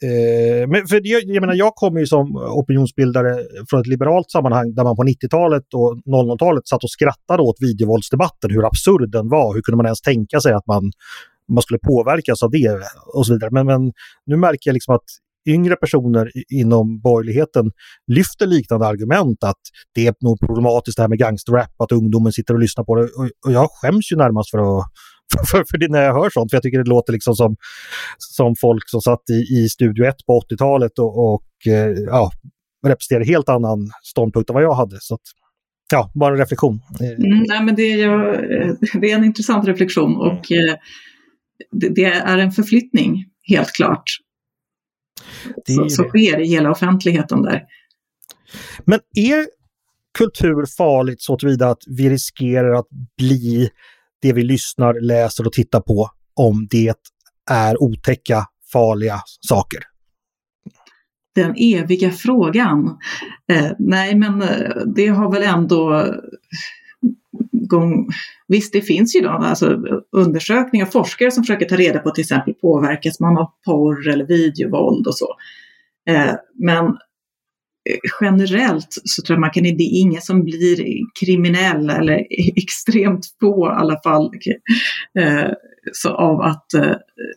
Eh, 0.02 0.68
men 0.68 0.86
för 0.86 1.00
jag, 1.04 1.22
jag 1.22 1.40
menar, 1.40 1.54
jag 1.54 1.74
kommer 1.74 2.00
ju 2.00 2.06
som 2.06 2.36
opinionsbildare 2.36 3.36
från 3.70 3.80
ett 3.80 3.86
liberalt 3.86 4.30
sammanhang 4.30 4.74
där 4.74 4.84
man 4.84 4.96
på 4.96 5.02
90-talet 5.02 5.74
och 5.74 5.96
00-talet 6.06 6.68
satt 6.68 6.84
och 6.84 6.90
skrattade 6.90 7.42
åt 7.42 7.56
videovåldsdebatten, 7.60 8.50
hur 8.50 8.66
absurd 8.66 9.10
den 9.10 9.28
var, 9.28 9.54
hur 9.54 9.62
kunde 9.62 9.76
man 9.76 9.86
ens 9.86 10.00
tänka 10.00 10.40
sig 10.40 10.52
att 10.52 10.66
man, 10.66 10.92
man 11.52 11.62
skulle 11.62 11.78
påverkas 11.78 12.42
av 12.42 12.50
det 12.50 12.80
och 13.14 13.26
så 13.26 13.32
vidare. 13.32 13.50
Men, 13.52 13.66
men 13.66 13.92
nu 14.26 14.36
märker 14.36 14.70
jag 14.70 14.74
liksom 14.74 14.94
att 14.94 15.04
yngre 15.48 15.76
personer 15.76 16.30
inom 16.54 17.00
borgerligheten 17.00 17.70
lyfter 18.06 18.46
liknande 18.46 18.86
argument 18.86 19.44
att 19.44 19.60
det 19.94 20.06
är 20.06 20.14
nog 20.20 20.40
problematiskt 20.40 20.96
det 20.96 21.02
här 21.02 21.08
med 21.08 21.18
gangsterrap, 21.18 21.80
att 21.80 21.92
ungdomen 21.92 22.32
sitter 22.32 22.54
och 22.54 22.60
lyssnar 22.60 22.84
på 22.84 22.94
det. 22.94 23.02
Och, 23.02 23.30
och 23.46 23.52
jag 23.52 23.68
skäms 23.70 24.12
ju 24.12 24.16
närmast 24.16 24.50
för 24.50 24.58
att 24.58 24.84
för, 25.50 25.64
för 25.70 25.78
det 25.78 25.88
när 25.88 26.02
jag 26.02 26.14
hör 26.14 26.30
sånt, 26.30 26.50
för 26.50 26.56
jag 26.56 26.62
tycker 26.62 26.78
det 26.78 26.90
låter 26.90 27.12
liksom 27.12 27.34
som, 27.34 27.56
som 28.18 28.54
folk 28.60 28.88
som 28.88 29.00
satt 29.00 29.22
i, 29.30 29.34
i 29.34 29.68
Studio 29.68 30.04
1 30.04 30.14
på 30.26 30.40
80-talet 30.40 30.98
och, 30.98 31.34
och 31.34 31.66
eh, 31.66 31.90
ja, 32.06 32.30
representerar 32.86 33.24
helt 33.24 33.48
annan 33.48 33.90
ståndpunkt 34.02 34.50
än 34.50 34.54
vad 34.54 34.62
jag 34.62 34.74
hade. 34.74 34.96
Så 35.00 35.14
att, 35.14 35.20
ja, 35.92 36.10
bara 36.14 36.32
en 36.32 36.38
reflektion. 36.38 36.80
Mm, 37.00 37.44
nej, 37.48 37.64
men 37.64 37.74
det, 37.74 37.82
är 37.82 37.96
ju, 37.96 38.76
det 39.00 39.10
är 39.10 39.16
en 39.16 39.24
intressant 39.24 39.68
reflektion 39.68 40.16
och 40.16 40.44
det, 41.70 41.88
det, 41.88 42.04
är 42.04 42.38
en 42.38 42.52
förflyttning, 42.52 43.24
helt 43.42 43.72
klart. 43.72 44.04
Så, 45.66 45.88
så 45.88 46.04
sker 46.04 46.40
i 46.40 46.48
hela 46.48 46.70
offentligheten 46.70 47.42
där. 47.42 47.62
Men 48.84 49.00
är 49.16 49.46
kultur 50.18 50.76
farligt 50.76 51.22
så 51.22 51.36
tillvida 51.36 51.68
att 51.68 51.82
vi 51.86 52.10
riskerar 52.10 52.74
att 52.74 52.88
bli 53.16 53.70
det 54.22 54.32
vi 54.32 54.42
lyssnar, 54.42 55.00
läser 55.00 55.46
och 55.46 55.52
tittar 55.52 55.80
på 55.80 56.10
om 56.34 56.66
det 56.70 56.94
är 57.50 57.82
otäcka, 57.82 58.44
farliga 58.72 59.20
saker? 59.48 59.80
Den 61.34 61.54
eviga 61.58 62.10
frågan. 62.10 62.98
Eh, 63.52 63.70
nej, 63.78 64.14
men 64.14 64.42
eh, 64.42 64.76
det 64.96 65.06
har 65.06 65.32
väl 65.32 65.42
ändå 65.42 66.04
gång... 67.68 68.08
Visst, 68.48 68.72
det 68.72 68.80
finns 68.80 69.16
ju 69.16 69.20
då 69.20 69.28
alltså, 69.28 69.78
undersökningar, 70.12 70.86
forskare 70.86 71.30
som 71.30 71.44
försöker 71.44 71.66
ta 71.66 71.76
reda 71.76 71.98
på 71.98 72.10
till 72.10 72.22
exempel 72.22 72.54
påverkas 72.54 73.20
man 73.20 73.38
av 73.38 73.50
porr 73.64 74.08
eller 74.08 74.26
videovåld 74.26 75.06
och 75.06 75.14
så. 75.14 75.34
Eh, 76.08 76.34
men 76.54 76.96
generellt 78.20 78.98
så 79.04 79.22
tror 79.22 79.34
jag 79.34 79.40
man 79.40 79.50
kan, 79.50 79.62
det 79.62 79.68
är 79.68 80.00
ingen 80.00 80.22
som 80.22 80.44
blir 80.44 80.84
kriminell 81.20 81.90
eller 81.90 82.26
extremt 82.56 83.26
få 83.40 83.66
i 83.66 83.80
alla 83.80 84.02
fall 84.02 84.30
eh, 85.18 85.52
så 85.92 86.10
av 86.10 86.40
att 86.40 86.74
eh, 86.74 86.96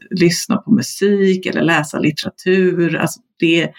lyssna 0.09 0.57
på 0.57 0.71
musik 0.71 1.45
eller 1.45 1.61
läsa 1.61 1.99
litteratur. 1.99 2.95
Alltså 2.95 3.19
det, 3.39 3.61
eh, 3.63 3.69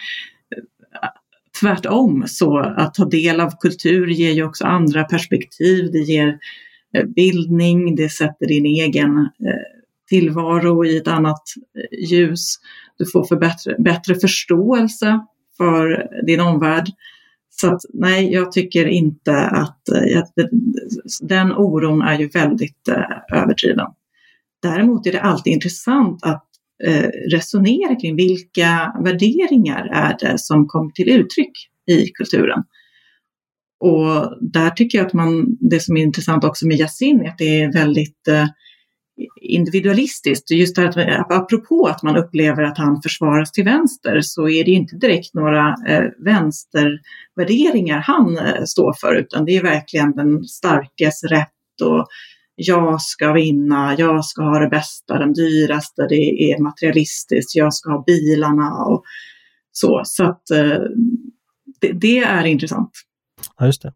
tvärtom 1.61 2.25
så 2.27 2.59
att 2.59 2.95
ta 2.95 3.05
del 3.05 3.41
av 3.41 3.51
kultur 3.61 4.07
ger 4.07 4.33
ju 4.33 4.45
också 4.45 4.65
andra 4.65 5.05
perspektiv. 5.05 5.93
Det 5.93 5.99
ger 5.99 6.39
eh, 6.97 7.05
bildning, 7.05 7.97
det 7.97 8.09
sätter 8.09 8.47
din 8.47 8.67
egen 8.67 9.19
eh, 9.19 9.83
tillvaro 10.09 10.85
i 10.85 10.97
ett 10.97 11.09
annat 11.09 11.43
ljus. 12.11 12.55
Du 12.99 13.07
får 13.13 13.25
för 13.25 13.37
bättre, 13.37 13.77
bättre 13.79 14.15
förståelse 14.15 15.21
för 15.63 16.09
din 16.27 16.41
omvärld. 16.41 16.87
Så 17.51 17.75
att, 17.75 17.81
nej, 17.95 18.33
jag 18.33 18.53
tycker 18.53 18.87
inte 18.87 19.41
att 19.41 19.89
eh, 19.89 20.23
den 21.21 21.53
oron 21.53 22.03
är 22.03 22.19
ju 22.19 22.29
väldigt 22.29 22.89
eh, 22.89 23.39
överdriven. 23.43 23.87
Däremot 24.63 25.07
är 25.07 25.13
det 25.13 25.21
alltid 25.21 25.53
intressant 25.53 26.19
att 26.23 26.49
Eh, 26.85 27.11
resonera 27.31 27.95
kring 27.95 28.17
vilka 28.17 28.93
värderingar 29.05 29.89
är 29.93 30.17
det 30.21 30.39
som 30.39 30.67
kommer 30.69 30.91
till 30.91 31.09
uttryck 31.09 31.53
i 31.87 32.07
kulturen. 32.07 32.63
Och 33.81 34.37
där 34.41 34.71
tycker 34.71 34.99
jag 34.99 35.07
att 35.07 35.13
man, 35.13 35.57
det 35.61 35.81
som 35.81 35.97
är 35.97 36.03
intressant 36.03 36.45
också 36.45 36.67
med 36.67 36.77
Yasin 36.77 37.21
är 37.21 37.29
att 37.29 37.39
det 37.39 37.61
är 37.63 37.73
väldigt 37.73 38.29
eh, 38.29 38.47
individualistiskt. 39.41 40.51
Just 40.51 40.79
att, 40.79 40.97
apropå 41.31 41.87
att 41.87 42.03
man 42.03 42.17
upplever 42.17 42.63
att 42.63 42.79
han 42.79 43.03
försvaras 43.03 43.53
till 43.53 43.65
vänster 43.65 44.21
så 44.21 44.49
är 44.49 44.65
det 44.65 44.71
inte 44.71 44.97
direkt 44.97 45.35
några 45.35 45.77
eh, 45.89 46.05
vänstervärderingar 46.25 47.99
han 47.99 48.39
eh, 48.39 48.65
står 48.65 48.93
för 49.01 49.15
utan 49.15 49.45
det 49.45 49.57
är 49.57 49.63
verkligen 49.63 50.13
den 50.13 50.45
starkes 50.45 51.25
rätt 51.25 51.81
och 51.85 52.07
jag 52.55 53.03
ska 53.03 53.33
vinna, 53.33 53.95
jag 53.99 54.25
ska 54.25 54.43
ha 54.43 54.59
det 54.59 54.69
bästa, 54.69 55.19
den 55.19 55.33
dyraste, 55.33 56.07
det 56.09 56.53
är 56.53 56.63
materialistiskt, 56.63 57.57
jag 57.57 57.75
ska 57.75 57.91
ha 57.91 58.05
bilarna 58.07 58.85
och 58.85 59.03
så. 59.73 60.03
Så 60.05 60.25
att 60.25 60.51
eh, 60.51 60.79
det, 61.81 61.93
det 61.93 62.19
är 62.19 62.45
intressant. 62.45 62.91
Ja, 63.59 63.67
just 63.67 63.83
det. 63.83 63.93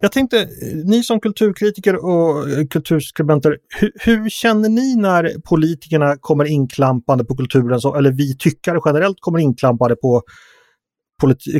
Jag 0.00 0.12
tänkte, 0.12 0.40
eh, 0.40 0.48
ni 0.84 1.02
som 1.02 1.20
kulturkritiker 1.20 2.04
och 2.04 2.50
eh, 2.50 2.66
kulturskribenter, 2.66 3.56
hur, 3.80 3.92
hur, 3.94 4.28
känner 4.28 4.68
ni 4.68 4.96
när 4.96 5.40
politikerna 5.48 6.16
kommer 6.20 6.44
inklampande 6.44 7.24
på 7.24 7.36
kulturens, 7.36 7.84
eller 7.84 8.12
vi 8.12 8.36
tyckare 8.36 8.80
generellt 8.84 9.16
kommer 9.20 9.38
inklampade 9.38 9.96
på 9.96 10.22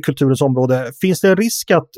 kulturens 0.03 0.40
område? 0.40 0.92
Finns 1.01 1.20
det 1.20 1.29
en 1.29 1.37
risk 1.37 1.70
att 1.70 1.88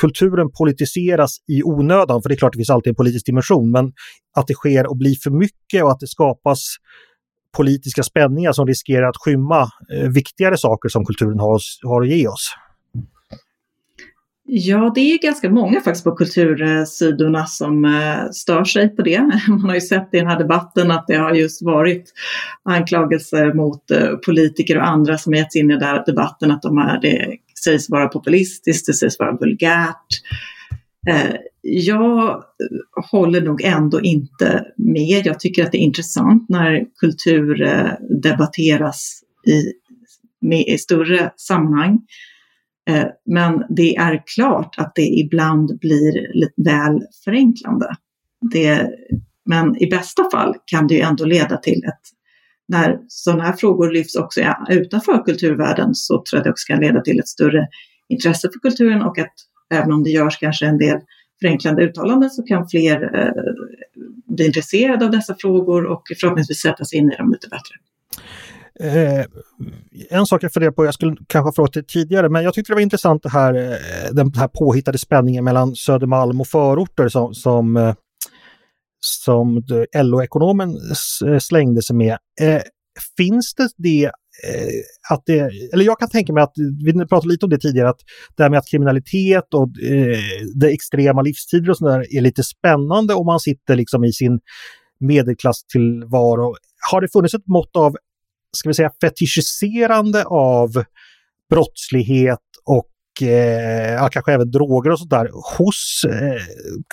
kulturen 0.00 0.50
politiseras 0.58 1.36
i 1.48 1.62
onödan, 1.62 2.22
för 2.22 2.28
det 2.28 2.34
är 2.34 2.36
klart 2.36 2.52
det 2.52 2.58
finns 2.58 2.70
alltid 2.70 2.90
en 2.90 2.94
politisk 2.94 3.26
dimension, 3.26 3.70
men 3.70 3.92
att 4.36 4.46
det 4.46 4.54
sker 4.54 4.86
och 4.86 4.96
blir 4.96 5.16
för 5.24 5.30
mycket 5.30 5.84
och 5.84 5.90
att 5.90 6.00
det 6.00 6.06
skapas 6.06 6.60
politiska 7.56 8.02
spänningar 8.02 8.52
som 8.52 8.66
riskerar 8.66 9.08
att 9.08 9.16
skymma 9.16 9.62
eh, 9.94 10.08
viktigare 10.08 10.56
saker 10.56 10.88
som 10.88 11.04
kulturen 11.04 11.40
har, 11.40 11.60
har 11.88 12.02
att 12.02 12.08
ge 12.08 12.28
oss. 12.28 12.54
Ja, 14.46 14.92
det 14.94 15.00
är 15.00 15.18
ganska 15.18 15.50
många 15.50 15.80
faktiskt 15.80 16.04
på 16.04 16.12
kultursidorna 16.12 17.46
som 17.46 17.84
eh, 17.84 18.30
stör 18.32 18.64
sig 18.64 18.96
på 18.96 19.02
det. 19.02 19.20
Man 19.48 19.60
har 19.60 19.74
ju 19.74 19.80
sett 19.80 20.08
i 20.12 20.18
den 20.18 20.26
här 20.26 20.38
debatten 20.38 20.90
att 20.90 21.06
det 21.06 21.16
har 21.16 21.34
just 21.34 21.62
varit 21.62 22.12
anklagelser 22.62 23.52
mot 23.52 23.90
eh, 23.90 24.10
politiker 24.26 24.76
och 24.76 24.88
andra 24.88 25.18
som 25.18 25.34
getts 25.34 25.56
in 25.56 25.70
i 25.70 25.74
den 25.74 25.82
här 25.82 26.04
debatten 26.06 26.50
att 26.50 26.62
de 26.62 26.78
är 26.78 27.00
det 27.00 27.36
sägs 27.64 27.90
vara 27.90 28.08
populistiskt, 28.08 28.86
det 28.86 28.92
sägs 28.92 29.18
vara 29.18 29.36
vulgärt. 29.36 30.06
Eh, 31.08 31.36
jag 31.62 32.42
håller 33.10 33.40
nog 33.40 33.62
ändå 33.62 34.00
inte 34.00 34.66
med. 34.76 35.26
Jag 35.26 35.40
tycker 35.40 35.64
att 35.64 35.72
det 35.72 35.78
är 35.78 35.86
intressant 35.86 36.48
när 36.48 36.84
kultur 37.00 37.68
debatteras 38.22 39.20
i, 39.46 39.72
med, 40.40 40.64
i 40.66 40.78
större 40.78 41.30
sammanhang. 41.36 42.00
Eh, 42.90 43.06
men 43.26 43.64
det 43.68 43.96
är 43.96 44.22
klart 44.34 44.74
att 44.78 44.92
det 44.94 45.06
ibland 45.06 45.78
blir 45.78 46.34
lite 46.34 46.62
väl 46.62 47.02
förenklande. 47.24 47.96
Det, 48.52 48.90
men 49.44 49.82
i 49.82 49.86
bästa 49.90 50.30
fall 50.30 50.54
kan 50.66 50.86
det 50.86 50.94
ju 50.94 51.00
ändå 51.00 51.24
leda 51.24 51.56
till 51.56 51.82
att 51.86 52.00
när 52.68 53.00
sådana 53.08 53.44
här 53.44 53.52
frågor 53.52 53.90
lyfts 53.90 54.16
också 54.16 54.40
utanför 54.70 55.24
kulturvärlden 55.24 55.94
så 55.94 56.14
tror 56.14 56.38
jag 56.38 56.44
det 56.44 56.50
också 56.50 56.66
kan 56.66 56.80
leda 56.80 57.00
till 57.00 57.18
ett 57.18 57.28
större 57.28 57.68
intresse 58.08 58.48
för 58.52 58.60
kulturen 58.60 59.02
och 59.02 59.18
att 59.18 59.34
även 59.74 59.92
om 59.92 60.02
det 60.02 60.10
görs 60.10 60.38
kanske 60.38 60.66
en 60.66 60.78
del 60.78 61.00
förenklande 61.40 61.82
uttalanden 61.82 62.30
så 62.30 62.42
kan 62.42 62.68
fler 62.68 63.16
eh, 63.16 63.32
bli 64.26 64.46
intresserade 64.46 65.04
av 65.04 65.10
dessa 65.10 65.36
frågor 65.38 65.86
och 65.86 66.02
förhoppningsvis 66.20 66.60
sätta 66.60 66.84
sig 66.84 66.98
in 66.98 67.12
i 67.12 67.16
dem 67.16 67.32
lite 67.32 67.48
bättre. 67.48 67.74
Eh, 68.80 69.24
en 70.10 70.26
sak 70.26 70.42
jag 70.42 70.52
funderar 70.52 70.72
på, 70.72 70.84
jag 70.84 70.94
skulle 70.94 71.16
kanske 71.26 71.48
ha 71.48 71.52
frågat 71.52 71.72
det 71.72 71.88
tidigare, 71.88 72.28
men 72.28 72.44
jag 72.44 72.54
tyckte 72.54 72.72
det 72.72 72.74
var 72.74 72.82
intressant 72.82 73.22
det 73.22 73.28
här, 73.28 73.54
eh, 73.54 74.12
den 74.12 74.34
här 74.34 74.48
påhittade 74.48 74.98
spänningen 74.98 75.44
mellan 75.44 75.76
Södermalm 75.76 76.40
och 76.40 76.46
förorter 76.46 77.08
som, 77.08 77.34
som 77.34 77.76
eh, 77.76 77.94
som 79.04 79.62
LO-ekonomen 79.96 80.76
eh, 81.26 81.38
slängde 81.38 81.82
sig 81.82 81.96
med. 81.96 82.18
Eh, 82.40 82.62
finns 83.16 83.54
det 83.54 83.68
det 83.76 84.10
att 85.10 85.22
det, 85.26 85.50
eller 85.72 85.84
jag 85.84 85.98
kan 85.98 86.08
tänka 86.08 86.32
mig 86.32 86.42
att, 86.42 86.52
vi 86.84 86.92
pratade 86.92 87.28
lite 87.32 87.46
om 87.46 87.50
det 87.50 87.58
tidigare, 87.58 87.88
att 87.88 88.00
det 88.36 88.42
här 88.42 88.50
med 88.50 88.58
att 88.58 88.68
kriminalitet 88.70 89.54
och 89.54 89.68
eh, 89.82 90.18
det 90.54 90.68
extrema 90.68 91.22
livstider 91.22 91.70
och 91.70 91.76
sådär 91.76 92.16
är 92.16 92.20
lite 92.20 92.42
spännande 92.42 93.14
om 93.14 93.26
man 93.26 93.40
sitter 93.40 93.76
liksom 93.76 94.04
i 94.04 94.12
sin 94.12 94.40
medelklasstillvaro. 95.00 96.54
Har 96.90 97.00
det 97.00 97.08
funnits 97.12 97.34
ett 97.34 97.46
mått 97.46 97.76
av, 97.76 97.96
ska 98.54 98.68
vi 98.68 98.74
säga, 98.74 98.90
fetischiserande 99.00 100.24
av 100.24 100.70
brottslighet 101.50 102.38
och 102.64 103.28
eh, 103.28 104.08
kanske 104.10 104.32
även 104.32 104.50
droger 104.50 104.90
och 104.90 104.98
sådär 104.98 105.30
hos 105.58 106.04
eh, 106.08 106.42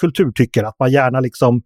kulturtyckare? 0.02 0.68
Att 0.68 0.80
man 0.80 0.92
gärna 0.92 1.20
liksom 1.20 1.62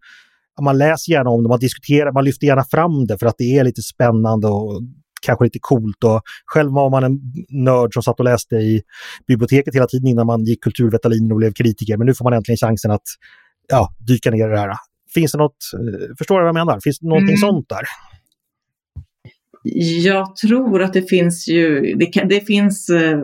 man 0.61 0.77
läser 0.77 1.11
gärna 1.11 1.29
om 1.29 1.43
det, 1.43 1.49
man 1.49 1.59
diskuterar, 1.59 2.11
man 2.11 2.23
lyfter 2.23 2.47
gärna 2.47 2.63
fram 2.63 3.05
det 3.07 3.17
för 3.17 3.25
att 3.25 3.35
det 3.37 3.57
är 3.57 3.63
lite 3.63 3.81
spännande 3.81 4.47
och 4.47 4.81
kanske 5.25 5.45
lite 5.45 5.59
coolt. 5.61 6.03
Och 6.03 6.21
själv 6.45 6.71
var 6.71 6.89
man 6.89 7.03
en 7.03 7.19
nörd 7.49 7.93
som 7.93 8.03
satt 8.03 8.19
och 8.19 8.25
läste 8.25 8.55
i 8.55 8.81
biblioteket 9.27 9.75
hela 9.75 9.87
tiden 9.87 10.07
innan 10.07 10.27
man 10.27 10.43
gick 10.43 10.63
kulturvetarlinjen 10.63 11.31
och 11.31 11.37
blev 11.37 11.53
kritiker. 11.53 11.97
Men 11.97 12.07
nu 12.07 12.13
får 12.13 12.23
man 12.23 12.33
äntligen 12.33 12.57
chansen 12.57 12.91
att 12.91 13.07
ja, 13.67 13.95
dyka 14.07 14.31
ner 14.31 14.47
i 14.47 14.51
det 14.51 14.59
här. 14.59 14.75
Finns 15.13 15.31
det 15.31 15.37
något, 15.37 15.57
eh, 15.73 16.15
förstår 16.17 16.35
du 16.35 16.41
vad 16.41 16.47
jag 16.47 16.65
menar? 16.65 16.79
Finns 16.83 16.99
det 16.99 17.07
någonting 17.07 17.35
mm. 17.35 17.47
sånt 17.47 17.69
där? 17.69 17.81
Jag 20.03 20.35
tror 20.35 20.81
att 20.81 20.93
det 20.93 21.09
finns 21.09 21.47
ju, 21.47 21.95
det, 21.95 22.05
kan, 22.05 22.27
det 22.27 22.47
finns 22.47 22.89
eh, 22.89 23.19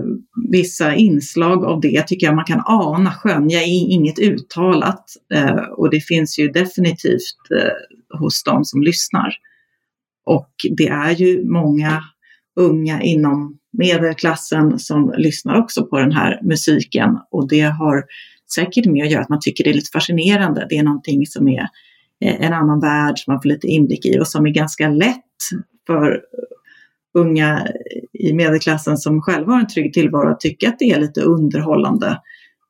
vissa 0.52 0.96
inslag 0.96 1.66
av 1.66 1.82
det 1.82 2.08
tycker 2.08 2.28
jag 2.28 2.36
man 2.36 2.46
kan 2.46 2.62
ana, 2.66 3.12
skönja, 3.12 3.64
inget 3.64 4.20
uttalat. 4.20 5.06
Eh, 5.34 5.64
och 5.78 5.90
det 5.90 6.00
finns 6.00 6.40
ju 6.40 6.48
definitivt 6.48 7.52
eh, 7.58 8.20
hos 8.20 8.44
de 8.44 8.66
som 8.66 8.82
lyssnar. 8.82 9.34
Och 10.26 10.52
det 10.78 10.88
är 10.88 11.12
ju 11.12 11.50
många 11.50 12.04
unga 12.56 13.02
inom 13.02 13.58
medelklassen 13.78 14.80
som 14.80 15.14
lyssnar 15.18 15.60
också 15.60 15.86
på 15.86 16.00
den 16.00 16.12
här 16.12 16.40
musiken 16.44 17.10
och 17.32 17.50
det 17.50 17.62
har 17.62 18.04
säkert 18.56 18.86
med 18.86 19.04
att 19.04 19.12
göra 19.12 19.22
att 19.22 19.30
man 19.30 19.40
tycker 19.42 19.64
det 19.64 19.70
är 19.70 19.74
lite 19.74 19.92
fascinerande. 19.94 20.68
Det 20.70 20.78
är 20.78 20.84
någonting 20.84 21.26
som 21.26 21.48
är 21.48 21.68
eh, 22.22 22.46
en 22.46 22.54
annan 22.54 22.80
värld 22.80 23.20
som 23.20 23.34
man 23.34 23.42
får 23.42 23.50
lite 23.50 23.68
inblick 23.68 24.06
i 24.06 24.20
och 24.20 24.28
som 24.28 24.46
är 24.46 24.50
ganska 24.50 24.90
lätt 24.90 25.18
för 25.88 26.22
unga 27.14 27.68
i 28.14 28.34
medelklassen 28.34 28.98
som 28.98 29.22
själva 29.22 29.52
har 29.52 29.60
en 29.60 29.68
trygg 29.68 29.94
tillvaro 29.94 30.32
att 30.32 30.40
tycka 30.40 30.70
att 30.70 30.80
det 30.80 30.92
är 30.92 31.00
lite 31.00 31.22
underhållande. 31.22 32.22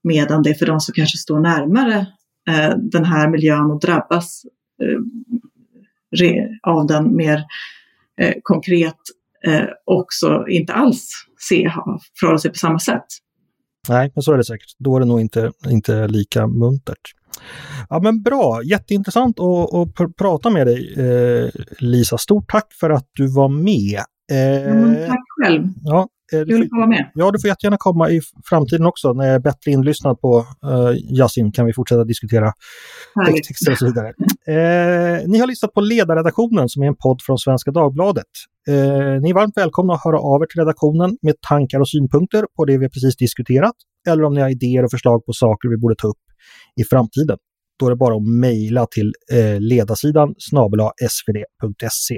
Medan 0.04 0.44
det 0.44 0.50
är 0.50 0.54
för 0.54 0.66
de 0.66 0.80
som 0.80 0.94
kanske 0.94 1.18
står 1.18 1.40
närmare 1.40 2.08
eh, 2.50 2.78
den 2.78 3.06
här 3.06 3.30
miljön 3.30 3.72
och 3.72 3.80
drabbas 3.80 4.42
eh, 4.82 6.46
av 6.64 6.88
den 6.88 7.16
mer 7.16 7.44
eh, 8.22 8.34
konkret 8.44 8.98
eh, 9.46 9.66
också 9.86 10.46
inte 10.48 10.74
alls 10.74 11.10
se, 11.50 11.72
förhålla 12.20 12.40
sig 12.40 12.52
på 12.52 12.58
samma 12.58 12.80
sätt. 12.80 13.06
Nej, 13.90 14.12
men 14.16 14.22
så 14.22 14.34
är 14.34 14.38
det 14.38 14.44
säkert. 14.44 14.76
Då 14.78 14.96
är 14.96 15.00
det 15.00 15.06
nog 15.06 15.22
inte, 15.22 15.52
inte 15.70 16.08
lika 16.08 16.48
muntert. 16.48 17.12
Ja 17.90 18.00
men 18.00 18.22
bra, 18.22 18.62
jätteintressant 18.64 19.40
att, 19.40 19.74
att 19.74 19.96
pr 19.96 20.08
prata 20.18 20.50
med 20.50 20.68
dig 20.68 20.94
eh, 20.98 21.50
Lisa. 21.80 22.18
Stort 22.18 22.52
tack 22.52 22.74
för 22.80 22.90
att 22.90 23.08
du 23.14 23.28
var 23.28 23.50
med. 23.50 24.00
Eh, 24.32 24.72
mm, 24.72 24.96
tack 25.08 25.26
själv. 25.42 25.68
Ja, 25.84 26.08
Kul 26.32 26.64
att 26.64 26.70
få 26.70 26.76
vara 26.76 26.88
med. 26.88 27.12
Ja, 27.14 27.32
du 27.32 27.40
får 27.40 27.48
jättegärna 27.48 27.78
komma 27.80 28.10
i 28.10 28.22
framtiden 28.50 28.86
också. 28.86 29.14
När 29.14 29.26
jag 29.26 29.36
är 29.36 29.40
bättre 29.40 29.72
inlyssnad 29.72 30.22
på 30.22 30.38
uh, 30.40 31.18
Yasin 31.20 31.52
kan 31.52 31.66
vi 31.66 31.74
fortsätta 31.74 32.04
diskutera 32.04 32.54
Härligt. 33.16 33.44
texter 33.44 33.72
och 33.72 33.78
så 33.78 33.86
vidare. 33.86 34.08
Eh, 34.48 35.28
ni 35.28 35.40
har 35.40 35.48
lyssnat 35.48 35.74
på 35.74 35.82
Ledarredaktionen 35.82 36.70
som 36.70 36.84
är 36.84 36.88
en 36.88 36.96
podd 36.96 37.22
från 37.22 37.38
Svenska 37.38 37.72
Dagbladet. 37.72 38.26
Eh, 38.68 38.74
ni 39.22 39.30
är 39.30 39.34
varmt 39.34 39.58
välkomna 39.58 39.94
att 39.94 40.04
höra 40.04 40.20
av 40.20 40.42
er 40.42 40.46
till 40.46 40.60
redaktionen 40.60 41.18
med 41.22 41.36
tankar 41.50 41.80
och 41.80 41.90
synpunkter 41.90 42.46
på 42.56 42.66
det 42.66 42.78
vi 42.78 42.90
precis 42.90 43.18
diskuterat 43.18 43.76
eller 44.10 44.24
om 44.24 44.34
ni 44.34 44.42
har 44.42 44.50
idéer 44.50 44.84
och 44.84 44.92
förslag 44.92 45.26
på 45.26 45.34
saker 45.34 45.70
vi 45.70 45.78
borde 45.78 45.96
ta 45.96 46.08
upp 46.08 46.18
i 46.82 46.84
framtiden. 46.84 47.38
Då 47.80 47.86
är 47.86 47.90
det 47.90 47.96
bara 47.96 48.16
att 48.16 48.28
mejla 48.28 48.86
till 48.86 49.14
eh, 49.32 49.60
ledarsidan 49.60 50.36
svd.se. 51.10 52.18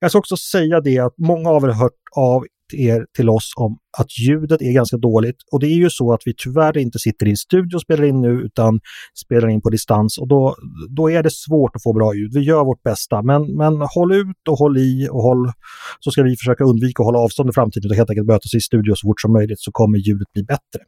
Jag 0.00 0.10
ska 0.10 0.18
också 0.18 0.36
säga 0.36 0.80
det 0.80 0.98
att 0.98 1.14
många 1.18 1.50
av 1.50 1.64
er 1.64 1.68
har 1.68 1.74
hört 1.74 1.92
av 2.16 2.44
er 2.74 3.06
till 3.16 3.28
oss 3.28 3.52
om 3.56 3.78
att 3.98 4.18
ljudet 4.18 4.62
är 4.62 4.72
ganska 4.72 4.96
dåligt. 4.96 5.36
Och 5.52 5.60
det 5.60 5.66
är 5.66 5.76
ju 5.76 5.90
så 5.90 6.12
att 6.12 6.20
vi 6.24 6.34
tyvärr 6.36 6.78
inte 6.78 6.98
sitter 6.98 7.28
i 7.28 7.36
studio 7.36 7.76
och 7.76 7.82
spelar 7.82 8.04
in 8.04 8.20
nu 8.20 8.28
utan 8.28 8.80
spelar 9.24 9.48
in 9.48 9.60
på 9.60 9.70
distans 9.70 10.18
och 10.18 10.28
då, 10.28 10.56
då 10.96 11.10
är 11.10 11.22
det 11.22 11.32
svårt 11.32 11.76
att 11.76 11.82
få 11.82 11.92
bra 11.92 12.14
ljud. 12.14 12.34
Vi 12.34 12.40
gör 12.40 12.64
vårt 12.64 12.82
bästa 12.82 13.22
men, 13.22 13.56
men 13.56 13.80
håll 13.80 14.12
ut 14.12 14.48
och 14.48 14.58
håll 14.58 14.78
i 14.78 15.08
och 15.10 15.22
håll 15.22 15.52
så 16.00 16.10
ska 16.10 16.22
vi 16.22 16.36
försöka 16.36 16.64
undvika 16.64 17.02
att 17.02 17.06
hålla 17.06 17.18
avstånd 17.18 17.50
i 17.50 17.52
framtiden 17.52 17.90
och 17.90 17.96
helt 17.96 18.10
enkelt 18.10 18.26
mötas 18.26 18.54
i 18.54 18.60
studio 18.60 18.94
så 18.96 19.08
fort 19.08 19.20
som 19.20 19.32
möjligt 19.32 19.60
så 19.60 19.72
kommer 19.72 19.98
ljudet 19.98 20.32
bli 20.32 20.42
bättre. 20.42 20.80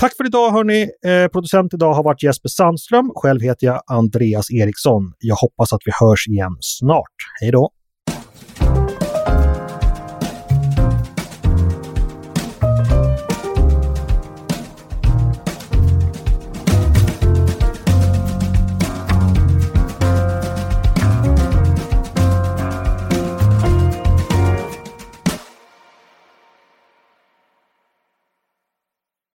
Tack 0.00 0.16
för 0.16 0.26
idag 0.26 0.50
hörni! 0.50 0.90
Eh, 1.06 1.28
producent 1.28 1.74
idag 1.74 1.94
har 1.94 2.02
varit 2.02 2.22
Jesper 2.22 2.48
Sandström. 2.48 3.10
Själv 3.14 3.40
heter 3.40 3.66
jag 3.66 3.82
Andreas 3.86 4.50
Eriksson. 4.50 5.12
Jag 5.18 5.36
hoppas 5.36 5.72
att 5.72 5.80
vi 5.84 5.92
hörs 6.00 6.28
igen 6.28 6.56
snart. 6.60 7.14
Hej 7.40 7.50
då! 7.50 7.70